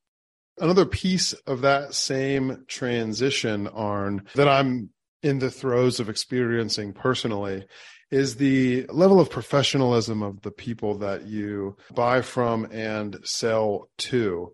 Another 0.58 0.86
piece 0.86 1.32
of 1.32 1.62
that 1.62 1.94
same 1.94 2.64
transition, 2.68 3.68
Arn, 3.68 4.22
that 4.34 4.48
I'm 4.48 4.90
in 5.22 5.38
the 5.38 5.50
throes 5.50 6.00
of 6.00 6.08
experiencing 6.08 6.92
personally 6.92 7.66
is 8.10 8.36
the 8.36 8.84
level 8.90 9.20
of 9.20 9.30
professionalism 9.30 10.22
of 10.22 10.42
the 10.42 10.50
people 10.50 10.98
that 10.98 11.26
you 11.26 11.76
buy 11.94 12.20
from 12.20 12.66
and 12.70 13.18
sell 13.24 13.88
to. 13.96 14.52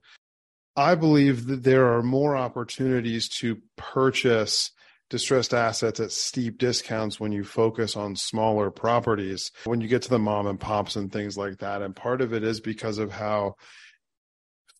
I 0.78 0.94
believe 0.94 1.48
that 1.48 1.64
there 1.64 1.92
are 1.92 2.04
more 2.04 2.36
opportunities 2.36 3.28
to 3.40 3.60
purchase 3.76 4.70
distressed 5.10 5.52
assets 5.52 5.98
at 5.98 6.12
steep 6.12 6.56
discounts 6.56 7.18
when 7.18 7.32
you 7.32 7.42
focus 7.42 7.96
on 7.96 8.14
smaller 8.14 8.70
properties, 8.70 9.50
when 9.64 9.80
you 9.80 9.88
get 9.88 10.02
to 10.02 10.08
the 10.08 10.20
mom 10.20 10.46
and 10.46 10.60
pops 10.60 10.94
and 10.94 11.10
things 11.10 11.36
like 11.36 11.58
that. 11.58 11.82
And 11.82 11.96
part 11.96 12.20
of 12.20 12.32
it 12.32 12.44
is 12.44 12.60
because 12.60 12.98
of 12.98 13.10
how 13.10 13.56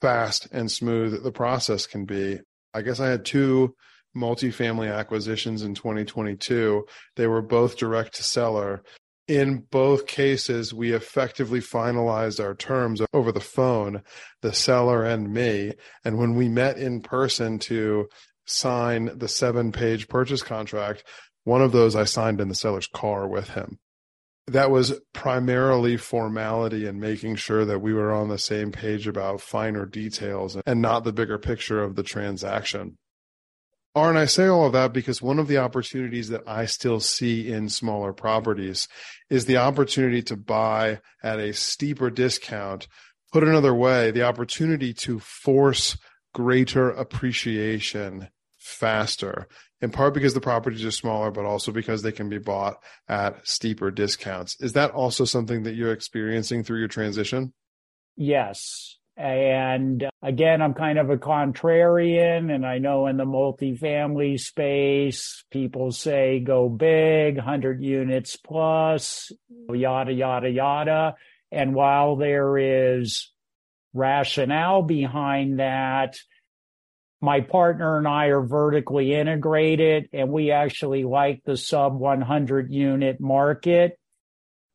fast 0.01 0.47
and 0.53 0.71
smooth 0.71 1.21
the 1.25 1.33
process 1.33 1.89
can 1.89 2.05
be. 2.05 2.39
I 2.73 2.83
guess 2.83 3.01
I 3.01 3.09
had 3.09 3.25
two 3.25 3.75
multifamily 4.17 4.97
acquisitions 4.97 5.63
in 5.63 5.75
2022. 5.75 6.87
They 7.17 7.27
were 7.27 7.43
both 7.43 7.77
direct 7.77 8.15
to 8.15 8.23
seller. 8.23 8.85
In 9.29 9.67
both 9.71 10.07
cases, 10.07 10.73
we 10.73 10.93
effectively 10.93 11.61
finalized 11.61 12.43
our 12.43 12.55
terms 12.55 13.03
over 13.13 13.31
the 13.31 13.41
phone, 13.41 14.03
the 14.41 14.55
seller 14.55 15.05
and 15.05 15.33
me. 15.33 15.75
And 16.03 16.17
when 16.17 16.35
we 16.35 16.49
met 16.49 16.79
in 16.79 17.03
person 17.03 17.59
to 17.61 18.09
sign 18.47 19.19
the 19.19 19.29
seven 19.29 19.71
page 19.71 20.09
purchase 20.09 20.43
contract, 20.43 21.05
one 21.45 21.61
of 21.61 21.73
those 21.73 21.95
I 21.95 22.05
signed 22.05 22.41
in 22.41 22.49
the 22.49 22.55
seller's 22.55 22.87
car 22.87 23.29
with 23.29 23.51
him. 23.51 23.79
That 24.47 24.71
was 24.71 24.99
primarily 25.13 25.99
formality 25.99 26.87
and 26.87 26.99
making 26.99 27.37
sure 27.37 27.67
that 27.67 27.81
we 27.81 27.93
were 27.93 28.13
on 28.13 28.29
the 28.29 28.39
same 28.39 28.73
page 28.73 29.07
about 29.07 29.43
finer 29.43 29.85
details 29.85 30.57
and 30.65 30.81
not 30.81 31.05
the 31.05 31.13
bigger 31.13 31.37
picture 31.39 31.83
of 31.83 31.97
the 31.97 32.03
transaction. 32.03 32.97
Oh, 33.99 34.03
Arn, 34.03 34.17
I 34.17 34.27
say 34.27 34.47
all 34.47 34.65
of 34.65 34.75
that 34.75 34.93
because 34.93 35.21
one 35.21 35.41
of 35.41 35.49
the 35.49 35.59
opportunities 35.59 36.29
that 36.29 36.45
I 36.47 36.67
still 36.67 37.01
see 37.01 37.51
in 37.51 37.69
smaller 37.69 38.13
properties 38.13 38.87
is 39.29 39.47
the 39.47 39.57
opportunity 39.57 40.23
to 40.23 40.37
buy 40.37 41.01
at 41.21 41.41
a 41.41 41.53
steeper 41.53 42.09
discount. 42.09 42.87
Put 43.33 43.43
another 43.43 43.75
way, 43.75 44.13
the 44.13 44.23
opportunity 44.23 44.95
to 44.95 45.19
force 45.19 45.99
greater 46.33 46.91
appreciation 46.91 48.29
faster, 48.57 49.49
in 49.81 49.91
part 49.91 50.15
because 50.15 50.33
the 50.33 50.41
properties 50.41 50.85
are 50.85 50.93
smaller, 50.93 51.33
but 51.33 51.45
also 51.45 51.73
because 51.73 52.03
they 52.03 52.13
can 52.13 52.29
be 52.29 52.39
bought 52.39 52.77
at 53.09 53.49
steeper 53.49 53.91
discounts. 53.91 54.57
Is 54.61 54.75
that 54.75 54.93
also 54.93 55.25
something 55.25 55.65
that 55.65 55.75
you're 55.75 55.93
experiencing 55.93 56.63
through 56.63 56.79
your 56.79 56.87
transition? 56.87 57.53
Yes. 58.15 58.98
And 59.19 60.05
uh, 60.05 60.11
again, 60.23 60.63
I'm 60.63 60.75
kind 60.75 60.97
of 60.97 61.11
a 61.11 61.17
contrarian, 61.17 62.55
and 62.55 62.65
I 62.65 62.79
know 62.79 63.09
in 63.09 63.17
the 63.17 63.25
multifamily 63.25 64.39
space, 64.39 65.45
people 65.51 65.91
say 65.91 66.39
go 66.39 66.69
big, 66.69 67.35
100 67.35 67.83
units 67.83 68.37
plus, 68.37 69.33
yada, 69.69 70.13
yada, 70.13 70.49
yada. 70.49 71.17
And 71.51 71.75
while 71.75 72.15
there 72.15 72.59
is 72.59 73.33
rationale 73.93 74.83
behind 74.83 75.59
that, 75.59 76.17
my 77.21 77.41
partner 77.41 77.99
and 77.99 78.07
I 78.07 78.27
are 78.27 78.47
vertically 78.47 79.13
integrated, 79.13 80.11
and 80.13 80.31
we 80.31 80.53
actually 80.53 81.03
like 81.03 81.43
the 81.45 81.57
sub 81.57 81.99
100 81.99 82.71
unit 82.71 83.19
market. 83.19 83.99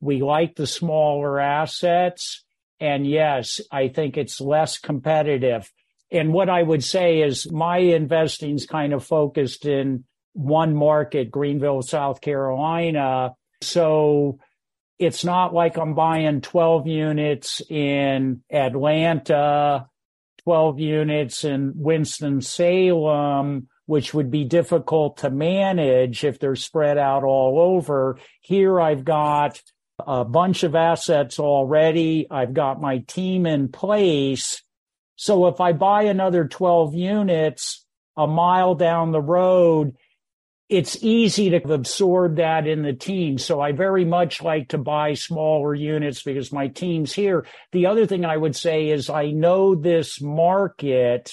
We 0.02 0.22
like 0.22 0.56
the 0.56 0.68
smaller 0.68 1.40
assets 1.40 2.43
and 2.84 3.08
yes, 3.08 3.62
I 3.72 3.88
think 3.88 4.18
it's 4.18 4.42
less 4.42 4.78
competitive. 4.78 5.72
And 6.12 6.34
what 6.34 6.50
I 6.50 6.62
would 6.62 6.84
say 6.84 7.22
is 7.22 7.50
my 7.50 7.78
investing 7.78 8.56
is 8.56 8.66
kind 8.66 8.92
of 8.92 9.06
focused 9.06 9.66
in 9.66 10.04
one 10.34 10.76
market, 10.76 11.32
Greenville, 11.32 11.82
South 11.82 12.20
Carolina. 12.20 13.36
So 13.62 14.40
it's 15.00 15.24
not 15.24 15.54
like 15.54 15.78
I'm 15.78 15.94
buying 15.94 16.42
12 16.42 16.86
units 16.86 17.62
in 17.70 18.42
Atlanta, 18.52 19.88
12 20.44 20.80
units 20.82 21.46
in 21.46 21.72
Winston-Salem, 21.76 23.70
which 23.86 24.14
would 24.14 24.30
be 24.30 24.44
difficult 24.44 25.20
to 25.20 25.30
manage 25.30 26.26
if 26.26 26.38
they're 26.38 26.58
spread 26.58 26.98
out 26.98 27.24
all 27.24 27.62
over. 27.62 28.20
Here 28.42 28.82
I've 28.82 29.06
got 29.06 29.62
a 30.00 30.26
bunch 30.26 30.64
of 30.64 30.76
assets 30.76 31.40
already. 31.40 32.28
I've 32.30 32.54
got 32.54 32.82
my 32.82 33.00
team 33.00 33.46
in 33.46 33.70
place. 33.70 34.64
So 35.16 35.48
if 35.48 35.62
I 35.62 35.74
buy 35.74 36.04
another 36.04 36.48
12 36.48 36.96
units 36.96 37.86
a 38.18 38.28
mile 38.28 38.76
down 38.76 39.12
the 39.12 39.22
road, 39.22 39.96
it's 40.70 41.04
easy 41.04 41.50
to 41.52 41.72
absorb 41.72 42.38
that 42.38 42.68
in 42.68 42.82
the 42.82 42.94
team. 42.94 43.38
So 43.38 43.60
I 43.60 43.74
very 43.74 44.06
much 44.06 44.42
like 44.42 44.70
to 44.70 44.78
buy 44.78 45.14
smaller 45.14 45.76
units 45.76 46.24
because 46.24 46.52
my 46.52 46.68
team's 46.68 47.14
here. 47.14 47.46
The 47.72 47.86
other 47.86 48.06
thing 48.08 48.26
I 48.26 48.38
would 48.38 48.56
say 48.56 48.90
is 48.90 49.10
I 49.10 49.32
know 49.32 49.76
this 49.76 50.22
market 50.22 51.32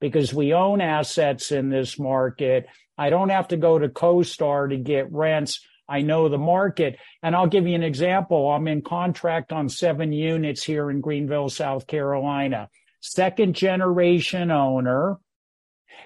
because 0.00 0.32
we 0.32 0.52
own 0.52 0.80
assets 0.80 1.50
in 1.50 1.70
this 1.70 1.98
market. 1.98 2.66
I 2.96 3.10
don't 3.10 3.30
have 3.30 3.48
to 3.48 3.56
go 3.56 3.78
to 3.78 3.88
CoStar 3.88 4.70
to 4.70 4.76
get 4.76 5.10
rents. 5.10 5.60
I 5.88 6.02
know 6.02 6.28
the 6.28 6.38
market. 6.38 6.98
And 7.22 7.34
I'll 7.34 7.46
give 7.46 7.66
you 7.66 7.74
an 7.74 7.82
example. 7.82 8.50
I'm 8.50 8.68
in 8.68 8.82
contract 8.82 9.52
on 9.52 9.68
seven 9.68 10.12
units 10.12 10.62
here 10.62 10.90
in 10.90 11.00
Greenville, 11.00 11.48
South 11.48 11.86
Carolina. 11.86 12.68
Second 13.00 13.54
generation 13.54 14.50
owner. 14.50 15.18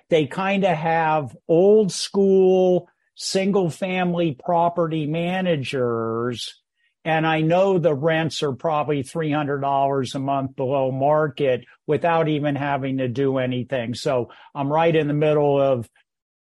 They 0.08 0.26
kind 0.26 0.64
of 0.64 0.76
have 0.76 1.36
old 1.48 1.90
school 1.92 2.88
single 3.14 3.70
family 3.70 4.36
property 4.42 5.06
managers. 5.06 6.60
And 7.04 7.26
I 7.26 7.40
know 7.40 7.78
the 7.78 7.94
rents 7.94 8.42
are 8.42 8.52
probably 8.52 9.02
$300 9.02 10.14
a 10.14 10.18
month 10.18 10.56
below 10.56 10.92
market 10.92 11.64
without 11.86 12.28
even 12.28 12.54
having 12.54 12.98
to 12.98 13.08
do 13.08 13.38
anything. 13.38 13.94
So 13.94 14.30
I'm 14.54 14.72
right 14.72 14.94
in 14.94 15.08
the 15.08 15.14
middle 15.14 15.60
of 15.60 15.88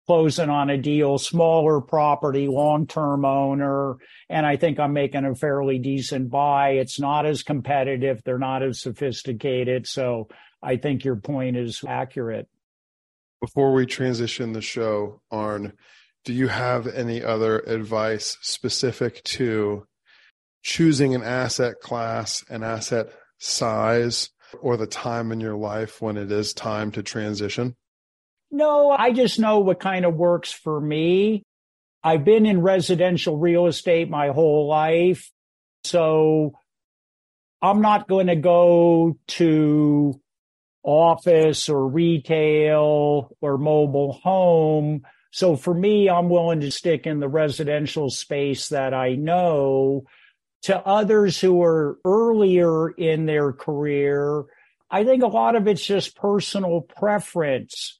closing 0.09 0.49
on 0.49 0.71
a 0.71 0.79
deal, 0.79 1.18
smaller 1.18 1.83
property, 1.83 2.49
long 2.49 2.87
term 2.87 3.27
owner. 3.27 3.97
And 4.31 4.47
I 4.47 4.57
think 4.57 4.81
I'm 4.81 4.94
making 4.94 5.27
a 5.27 5.35
fairly 5.35 5.79
decent 5.79 6.31
buy. 6.31 6.71
It's 6.71 6.99
not 6.99 7.27
as 7.27 7.42
competitive, 7.42 8.23
they're 8.25 8.38
not 8.38 8.62
as 8.62 8.81
sophisticated. 8.81 9.87
So 9.87 10.29
I 10.62 10.77
think 10.77 11.05
your 11.05 11.16
point 11.16 11.59
is 11.59 11.85
accurate. 11.87 12.49
Before 13.42 13.75
we 13.75 13.85
transition 13.85 14.55
the 14.55 14.62
show, 14.62 15.21
Arn, 15.31 15.75
do 16.25 16.33
you 16.33 16.49
have 16.49 16.87
any 16.87 17.23
other 17.23 17.59
advice 17.59 18.38
specific 18.40 19.23
to 19.25 19.87
choosing 20.62 21.14
an 21.14 21.23
asset 21.23 21.81
class, 21.83 22.42
an 22.49 22.62
asset 22.62 23.12
size, 23.37 24.31
or 24.59 24.79
the 24.79 24.87
time 24.87 25.33
in 25.33 25.40
your 25.40 25.57
life 25.57 26.01
when 26.01 26.16
it 26.16 26.33
is 26.33 26.55
time 26.55 26.92
to 26.92 27.03
transition? 27.03 27.77
No, 28.50 28.90
I 28.90 29.12
just 29.12 29.38
know 29.38 29.61
what 29.61 29.80
kind 29.80 30.04
of 30.04 30.14
works 30.14 30.50
for 30.52 30.80
me. 30.80 31.42
I've 32.02 32.24
been 32.24 32.46
in 32.46 32.62
residential 32.62 33.37
real 33.37 33.66
estate 33.66 34.08
my 34.08 34.28
whole 34.28 34.66
life. 34.68 35.30
So 35.84 36.52
I'm 37.61 37.80
not 37.82 38.08
going 38.08 38.28
to 38.28 38.37
go 38.37 39.18
to 39.28 40.20
office 40.82 41.68
or 41.68 41.87
retail 41.87 43.37
or 43.40 43.58
mobile 43.58 44.12
home. 44.12 45.02
So 45.30 45.56
for 45.56 45.74
me, 45.74 46.08
I'm 46.08 46.30
willing 46.30 46.61
to 46.61 46.70
stick 46.70 47.06
in 47.06 47.20
the 47.20 47.28
residential 47.28 48.11
space 48.11 48.70
that 48.70 48.94
I 48.94 49.14
know. 49.14 50.04
To 50.62 50.76
others 50.76 51.40
who 51.40 51.62
are 51.62 51.98
earlier 52.04 52.90
in 52.90 53.26
their 53.26 53.52
career, 53.52 54.44
I 54.90 55.04
think 55.04 55.22
a 55.22 55.28
lot 55.28 55.54
of 55.54 55.68
it's 55.68 55.84
just 55.84 56.16
personal 56.16 56.80
preference 56.80 57.97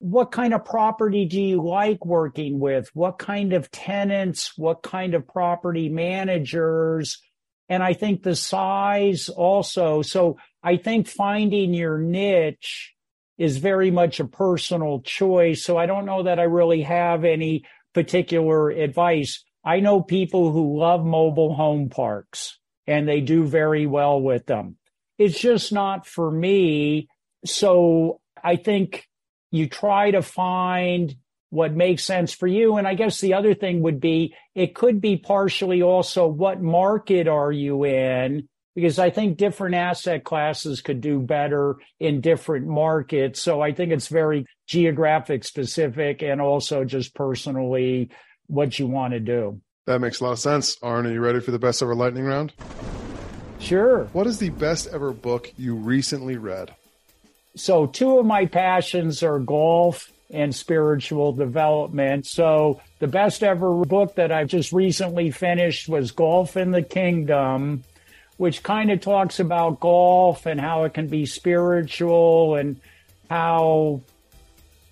what 0.00 0.32
kind 0.32 0.54
of 0.54 0.64
property 0.64 1.26
do 1.26 1.40
you 1.40 1.62
like 1.62 2.04
working 2.06 2.58
with? 2.58 2.88
What 2.94 3.18
kind 3.18 3.52
of 3.52 3.70
tenants? 3.70 4.52
What 4.56 4.82
kind 4.82 5.14
of 5.14 5.28
property 5.28 5.90
managers? 5.90 7.20
And 7.68 7.82
I 7.82 7.92
think 7.92 8.22
the 8.22 8.34
size 8.34 9.28
also. 9.28 10.00
So 10.00 10.38
I 10.62 10.78
think 10.78 11.06
finding 11.06 11.74
your 11.74 11.98
niche 11.98 12.94
is 13.36 13.58
very 13.58 13.90
much 13.90 14.20
a 14.20 14.26
personal 14.26 15.02
choice. 15.02 15.62
So 15.62 15.76
I 15.76 15.84
don't 15.84 16.06
know 16.06 16.22
that 16.22 16.40
I 16.40 16.44
really 16.44 16.82
have 16.82 17.24
any 17.24 17.64
particular 17.92 18.70
advice. 18.70 19.44
I 19.62 19.80
know 19.80 20.00
people 20.00 20.50
who 20.50 20.78
love 20.78 21.04
mobile 21.04 21.54
home 21.54 21.90
parks 21.90 22.58
and 22.86 23.06
they 23.06 23.20
do 23.20 23.44
very 23.44 23.86
well 23.86 24.18
with 24.20 24.46
them. 24.46 24.76
It's 25.18 25.38
just 25.38 25.74
not 25.74 26.06
for 26.06 26.30
me. 26.30 27.08
So 27.44 28.22
I 28.42 28.56
think 28.56 29.06
you 29.50 29.68
try 29.68 30.10
to 30.10 30.22
find 30.22 31.14
what 31.50 31.74
makes 31.74 32.04
sense 32.04 32.32
for 32.32 32.46
you. 32.46 32.76
And 32.76 32.86
I 32.86 32.94
guess 32.94 33.20
the 33.20 33.34
other 33.34 33.54
thing 33.54 33.82
would 33.82 34.00
be 34.00 34.34
it 34.54 34.74
could 34.74 35.00
be 35.00 35.16
partially 35.16 35.82
also 35.82 36.26
what 36.26 36.62
market 36.62 37.28
are 37.28 37.52
you 37.52 37.84
in? 37.84 38.48
Because 38.76 39.00
I 39.00 39.10
think 39.10 39.36
different 39.36 39.74
asset 39.74 40.22
classes 40.22 40.80
could 40.80 41.00
do 41.00 41.18
better 41.18 41.76
in 41.98 42.20
different 42.20 42.68
markets. 42.68 43.42
So 43.42 43.60
I 43.60 43.72
think 43.72 43.92
it's 43.92 44.06
very 44.06 44.46
geographic 44.68 45.42
specific 45.42 46.22
and 46.22 46.40
also 46.40 46.84
just 46.84 47.14
personally 47.14 48.10
what 48.46 48.78
you 48.78 48.86
want 48.86 49.12
to 49.12 49.20
do. 49.20 49.60
That 49.86 50.00
makes 50.00 50.20
a 50.20 50.24
lot 50.24 50.32
of 50.32 50.38
sense. 50.38 50.76
Arn, 50.82 51.06
are 51.06 51.12
you 51.12 51.20
ready 51.20 51.40
for 51.40 51.50
the 51.50 51.58
best 51.58 51.82
ever 51.82 51.96
lightning 51.96 52.24
round? 52.24 52.52
Sure. 53.58 54.04
What 54.12 54.28
is 54.28 54.38
the 54.38 54.50
best 54.50 54.88
ever 54.92 55.12
book 55.12 55.52
you 55.56 55.74
recently 55.74 56.36
read? 56.36 56.74
So, 57.60 57.86
two 57.86 58.18
of 58.18 58.26
my 58.26 58.46
passions 58.46 59.22
are 59.22 59.38
golf 59.38 60.10
and 60.32 60.54
spiritual 60.54 61.32
development. 61.32 62.26
So 62.26 62.80
the 62.98 63.08
best 63.08 63.42
ever 63.42 63.84
book 63.84 64.14
that 64.14 64.32
I've 64.32 64.48
just 64.48 64.72
recently 64.72 65.30
finished 65.30 65.88
was 65.88 66.12
Golf 66.12 66.56
in 66.56 66.70
the 66.70 66.82
Kingdom, 66.82 67.84
which 68.36 68.62
kind 68.62 68.90
of 68.90 69.00
talks 69.00 69.40
about 69.40 69.80
golf 69.80 70.46
and 70.46 70.60
how 70.60 70.84
it 70.84 70.94
can 70.94 71.08
be 71.08 71.26
spiritual 71.26 72.54
and 72.54 72.80
how 73.28 74.02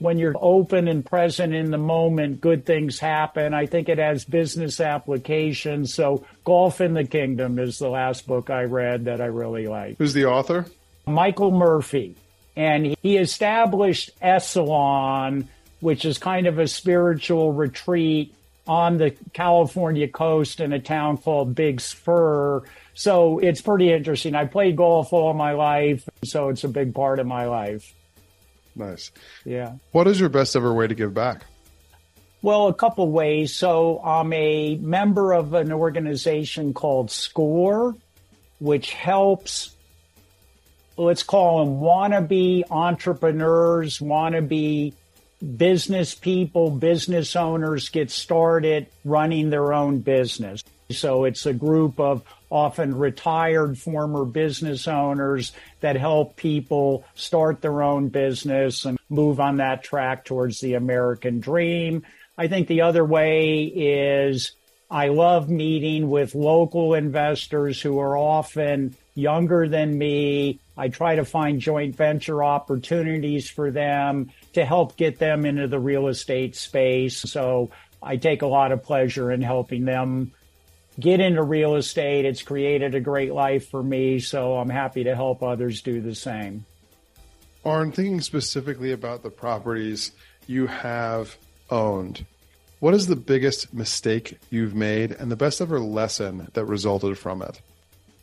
when 0.00 0.18
you're 0.18 0.34
open 0.40 0.86
and 0.86 1.04
present 1.04 1.52
in 1.52 1.72
the 1.72 1.78
moment, 1.78 2.40
good 2.40 2.64
things 2.64 3.00
happen. 3.00 3.52
I 3.52 3.66
think 3.66 3.88
it 3.88 3.98
has 3.98 4.24
business 4.24 4.80
applications. 4.80 5.92
So 5.92 6.24
Golf 6.44 6.80
in 6.80 6.94
the 6.94 7.04
Kingdom 7.04 7.58
is 7.58 7.78
the 7.78 7.88
last 7.88 8.26
book 8.26 8.48
I 8.48 8.64
read 8.64 9.06
that 9.06 9.20
I 9.20 9.26
really 9.26 9.66
like. 9.66 9.98
Who's 9.98 10.14
the 10.14 10.26
author? 10.26 10.66
Michael 11.06 11.50
Murphy 11.50 12.16
and 12.58 12.96
he 13.02 13.16
established 13.16 14.10
Esalen, 14.20 15.46
which 15.78 16.04
is 16.04 16.18
kind 16.18 16.48
of 16.48 16.58
a 16.58 16.66
spiritual 16.66 17.52
retreat 17.52 18.34
on 18.66 18.98
the 18.98 19.12
California 19.32 20.08
coast 20.08 20.58
in 20.58 20.72
a 20.72 20.80
town 20.80 21.18
called 21.18 21.54
Big 21.54 21.80
Sur. 21.80 22.64
So 22.94 23.38
it's 23.38 23.60
pretty 23.60 23.92
interesting. 23.92 24.34
I 24.34 24.46
played 24.46 24.74
golf 24.74 25.12
all 25.12 25.32
my 25.34 25.52
life, 25.52 26.08
so 26.24 26.48
it's 26.48 26.64
a 26.64 26.68
big 26.68 26.96
part 26.96 27.20
of 27.20 27.28
my 27.28 27.46
life. 27.46 27.94
Nice. 28.74 29.12
Yeah. 29.44 29.74
What 29.92 30.08
is 30.08 30.18
your 30.18 30.28
best 30.28 30.56
ever 30.56 30.74
way 30.74 30.88
to 30.88 30.96
give 30.96 31.14
back? 31.14 31.44
Well, 32.42 32.66
a 32.66 32.74
couple 32.74 33.08
ways. 33.08 33.54
So 33.54 34.00
I'm 34.02 34.32
a 34.32 34.74
member 34.76 35.32
of 35.32 35.54
an 35.54 35.70
organization 35.70 36.74
called 36.74 37.12
SCORE, 37.12 37.94
which 38.58 38.92
helps 38.92 39.76
let's 40.98 41.22
call 41.22 41.64
them 41.64 41.80
wannabe 41.80 42.64
entrepreneurs, 42.70 43.98
wannabe 43.98 44.92
business 45.56 46.14
people, 46.14 46.70
business 46.70 47.36
owners 47.36 47.88
get 47.88 48.10
started 48.10 48.88
running 49.04 49.50
their 49.50 49.72
own 49.72 50.00
business. 50.00 50.64
So 50.90 51.24
it's 51.24 51.46
a 51.46 51.52
group 51.52 52.00
of 52.00 52.22
often 52.50 52.96
retired 52.96 53.78
former 53.78 54.24
business 54.24 54.88
owners 54.88 55.52
that 55.80 55.96
help 55.96 56.36
people 56.36 57.04
start 57.14 57.60
their 57.60 57.82
own 57.82 58.08
business 58.08 58.84
and 58.84 58.98
move 59.08 59.38
on 59.38 59.58
that 59.58 59.84
track 59.84 60.24
towards 60.24 60.60
the 60.60 60.74
American 60.74 61.40
dream. 61.40 62.04
I 62.36 62.48
think 62.48 62.68
the 62.68 62.80
other 62.80 63.04
way 63.04 63.64
is 63.64 64.52
I 64.90 65.08
love 65.08 65.50
meeting 65.50 66.08
with 66.08 66.34
local 66.34 66.94
investors 66.94 67.82
who 67.82 67.98
are 67.98 68.16
often 68.16 68.96
younger 69.14 69.68
than 69.68 69.98
me. 69.98 70.60
I 70.78 70.88
try 70.88 71.16
to 71.16 71.24
find 71.24 71.60
joint 71.60 71.96
venture 71.96 72.44
opportunities 72.44 73.50
for 73.50 73.72
them 73.72 74.30
to 74.52 74.64
help 74.64 74.96
get 74.96 75.18
them 75.18 75.44
into 75.44 75.66
the 75.66 75.80
real 75.80 76.06
estate 76.06 76.54
space. 76.54 77.18
So 77.18 77.70
I 78.00 78.16
take 78.16 78.42
a 78.42 78.46
lot 78.46 78.70
of 78.70 78.84
pleasure 78.84 79.32
in 79.32 79.42
helping 79.42 79.84
them 79.84 80.32
get 80.98 81.18
into 81.18 81.42
real 81.42 81.74
estate. 81.74 82.24
It's 82.24 82.42
created 82.42 82.94
a 82.94 83.00
great 83.00 83.32
life 83.32 83.68
for 83.68 83.82
me. 83.82 84.20
So 84.20 84.56
I'm 84.56 84.70
happy 84.70 85.02
to 85.02 85.16
help 85.16 85.42
others 85.42 85.82
do 85.82 86.00
the 86.00 86.14
same. 86.14 86.64
Arn, 87.64 87.90
thinking 87.90 88.20
specifically 88.20 88.92
about 88.92 89.24
the 89.24 89.30
properties 89.30 90.12
you 90.46 90.68
have 90.68 91.36
owned, 91.70 92.24
what 92.78 92.94
is 92.94 93.08
the 93.08 93.16
biggest 93.16 93.74
mistake 93.74 94.38
you've 94.48 94.76
made 94.76 95.10
and 95.10 95.28
the 95.28 95.36
best 95.36 95.60
ever 95.60 95.80
lesson 95.80 96.48
that 96.52 96.66
resulted 96.66 97.18
from 97.18 97.42
it? 97.42 97.60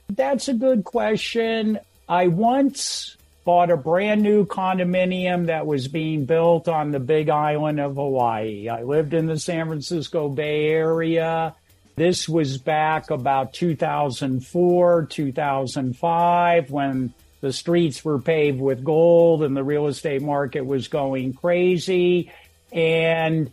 That's 0.09 0.47
a 0.47 0.53
good 0.53 0.85
question. 0.85 1.79
I 2.07 2.27
once 2.27 3.17
bought 3.45 3.71
a 3.71 3.77
brand 3.77 4.21
new 4.21 4.45
condominium 4.45 5.47
that 5.47 5.65
was 5.65 5.87
being 5.87 6.25
built 6.25 6.67
on 6.67 6.91
the 6.91 6.99
big 6.99 7.29
island 7.29 7.79
of 7.79 7.95
Hawaii. 7.95 8.69
I 8.69 8.83
lived 8.83 9.13
in 9.13 9.25
the 9.25 9.39
San 9.39 9.67
Francisco 9.67 10.29
Bay 10.29 10.67
Area. 10.67 11.55
This 11.95 12.27
was 12.27 12.57
back 12.57 13.09
about 13.09 13.53
2004, 13.53 15.05
2005 15.05 16.71
when 16.71 17.13
the 17.41 17.53
streets 17.53 18.03
were 18.03 18.19
paved 18.19 18.59
with 18.59 18.83
gold 18.83 19.43
and 19.43 19.55
the 19.55 19.63
real 19.63 19.87
estate 19.87 20.21
market 20.21 20.65
was 20.65 20.87
going 20.87 21.33
crazy. 21.33 22.31
And 22.71 23.51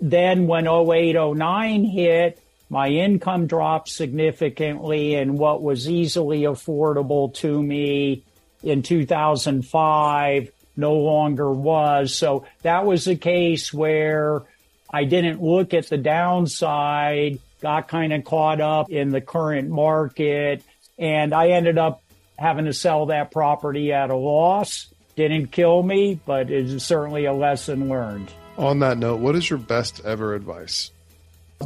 then 0.00 0.46
when 0.46 0.66
08, 0.66 1.14
09 1.14 1.84
hit, 1.84 2.42
my 2.72 2.88
income 2.88 3.46
dropped 3.46 3.90
significantly 3.90 5.14
and 5.14 5.38
what 5.38 5.62
was 5.62 5.90
easily 5.90 6.44
affordable 6.44 7.34
to 7.34 7.62
me 7.62 8.22
in 8.62 8.82
2005 8.82 10.50
no 10.74 10.94
longer 10.94 11.52
was. 11.52 12.14
So 12.14 12.46
that 12.62 12.86
was 12.86 13.06
a 13.06 13.14
case 13.14 13.74
where 13.74 14.40
I 14.88 15.04
didn't 15.04 15.42
look 15.42 15.74
at 15.74 15.90
the 15.90 15.98
downside, 15.98 17.40
got 17.60 17.88
kind 17.88 18.10
of 18.14 18.24
caught 18.24 18.62
up 18.62 18.88
in 18.88 19.10
the 19.10 19.20
current 19.20 19.68
market, 19.68 20.62
and 20.96 21.34
I 21.34 21.48
ended 21.48 21.76
up 21.76 22.02
having 22.38 22.64
to 22.64 22.72
sell 22.72 23.04
that 23.06 23.30
property 23.30 23.92
at 23.92 24.08
a 24.08 24.16
loss. 24.16 24.86
Didn't 25.14 25.48
kill 25.48 25.82
me, 25.82 26.18
but 26.24 26.50
it's 26.50 26.82
certainly 26.82 27.26
a 27.26 27.34
lesson 27.34 27.90
learned. 27.90 28.32
On 28.56 28.78
that 28.78 28.96
note, 28.96 29.20
what 29.20 29.36
is 29.36 29.50
your 29.50 29.58
best 29.58 30.02
ever 30.06 30.34
advice? 30.34 30.90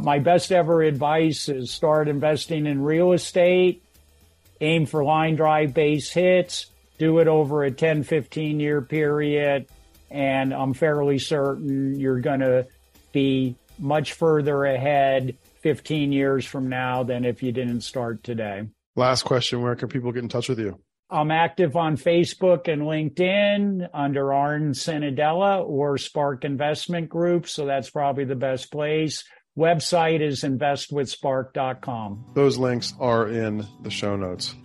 My 0.03 0.19
best 0.19 0.51
ever 0.51 0.81
advice 0.81 1.49
is 1.49 1.71
start 1.71 2.07
investing 2.07 2.65
in 2.65 2.81
real 2.81 3.13
estate, 3.13 3.83
aim 4.61 4.85
for 4.85 5.03
line 5.03 5.35
drive 5.35 5.73
base 5.73 6.11
hits, 6.11 6.67
do 6.97 7.19
it 7.19 7.27
over 7.27 7.63
a 7.63 7.71
10, 7.71 8.03
15 8.03 8.59
year 8.59 8.81
period. 8.81 9.67
And 10.09 10.53
I'm 10.53 10.73
fairly 10.73 11.19
certain 11.19 11.99
you're 11.99 12.19
going 12.19 12.39
to 12.39 12.67
be 13.11 13.55
much 13.79 14.13
further 14.13 14.65
ahead 14.65 15.37
15 15.61 16.11
years 16.11 16.45
from 16.45 16.69
now 16.69 17.03
than 17.03 17.25
if 17.25 17.43
you 17.43 17.51
didn't 17.51 17.81
start 17.81 18.23
today. 18.23 18.63
Last 18.95 19.23
question 19.23 19.61
Where 19.61 19.75
can 19.75 19.89
people 19.89 20.11
get 20.11 20.23
in 20.23 20.29
touch 20.29 20.49
with 20.49 20.59
you? 20.59 20.79
I'm 21.09 21.31
active 21.31 21.77
on 21.77 21.95
Facebook 21.95 22.67
and 22.67 22.81
LinkedIn 22.81 23.87
under 23.93 24.33
Arn 24.33 24.73
Cenedella 24.73 25.65
or 25.65 25.97
Spark 25.97 26.43
Investment 26.43 27.07
Group. 27.07 27.47
So 27.47 27.65
that's 27.65 27.89
probably 27.89 28.25
the 28.25 28.35
best 28.35 28.71
place. 28.71 29.23
Website 29.57 30.21
is 30.21 30.43
investwithspark.com. 30.43 32.25
Those 32.33 32.57
links 32.57 32.93
are 32.99 33.27
in 33.27 33.65
the 33.81 33.89
show 33.89 34.15
notes. 34.15 34.55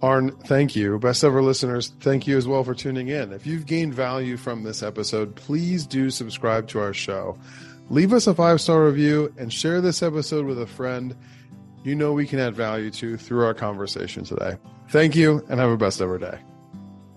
Arn, 0.00 0.30
thank 0.44 0.76
you. 0.76 0.98
Best 0.98 1.24
ever 1.24 1.42
listeners, 1.42 1.92
thank 2.00 2.26
you 2.26 2.36
as 2.38 2.46
well 2.46 2.64
for 2.64 2.74
tuning 2.74 3.08
in. 3.08 3.32
If 3.32 3.46
you've 3.46 3.66
gained 3.66 3.94
value 3.94 4.36
from 4.36 4.62
this 4.62 4.82
episode, 4.82 5.34
please 5.34 5.86
do 5.86 6.08
subscribe 6.08 6.68
to 6.68 6.80
our 6.80 6.94
show. 6.94 7.36
Leave 7.90 8.12
us 8.12 8.26
a 8.26 8.34
five 8.34 8.60
star 8.60 8.84
review 8.84 9.34
and 9.36 9.52
share 9.52 9.80
this 9.80 10.02
episode 10.02 10.46
with 10.46 10.60
a 10.60 10.66
friend 10.66 11.16
you 11.84 11.94
know 11.94 12.12
we 12.12 12.26
can 12.26 12.38
add 12.38 12.54
value 12.54 12.90
to 12.90 13.16
through 13.16 13.44
our 13.44 13.54
conversation 13.54 14.24
today. 14.24 14.56
Thank 14.90 15.16
you 15.16 15.44
and 15.48 15.58
have 15.60 15.70
a 15.70 15.76
best 15.76 16.00
ever 16.00 16.18
day. 16.18 16.38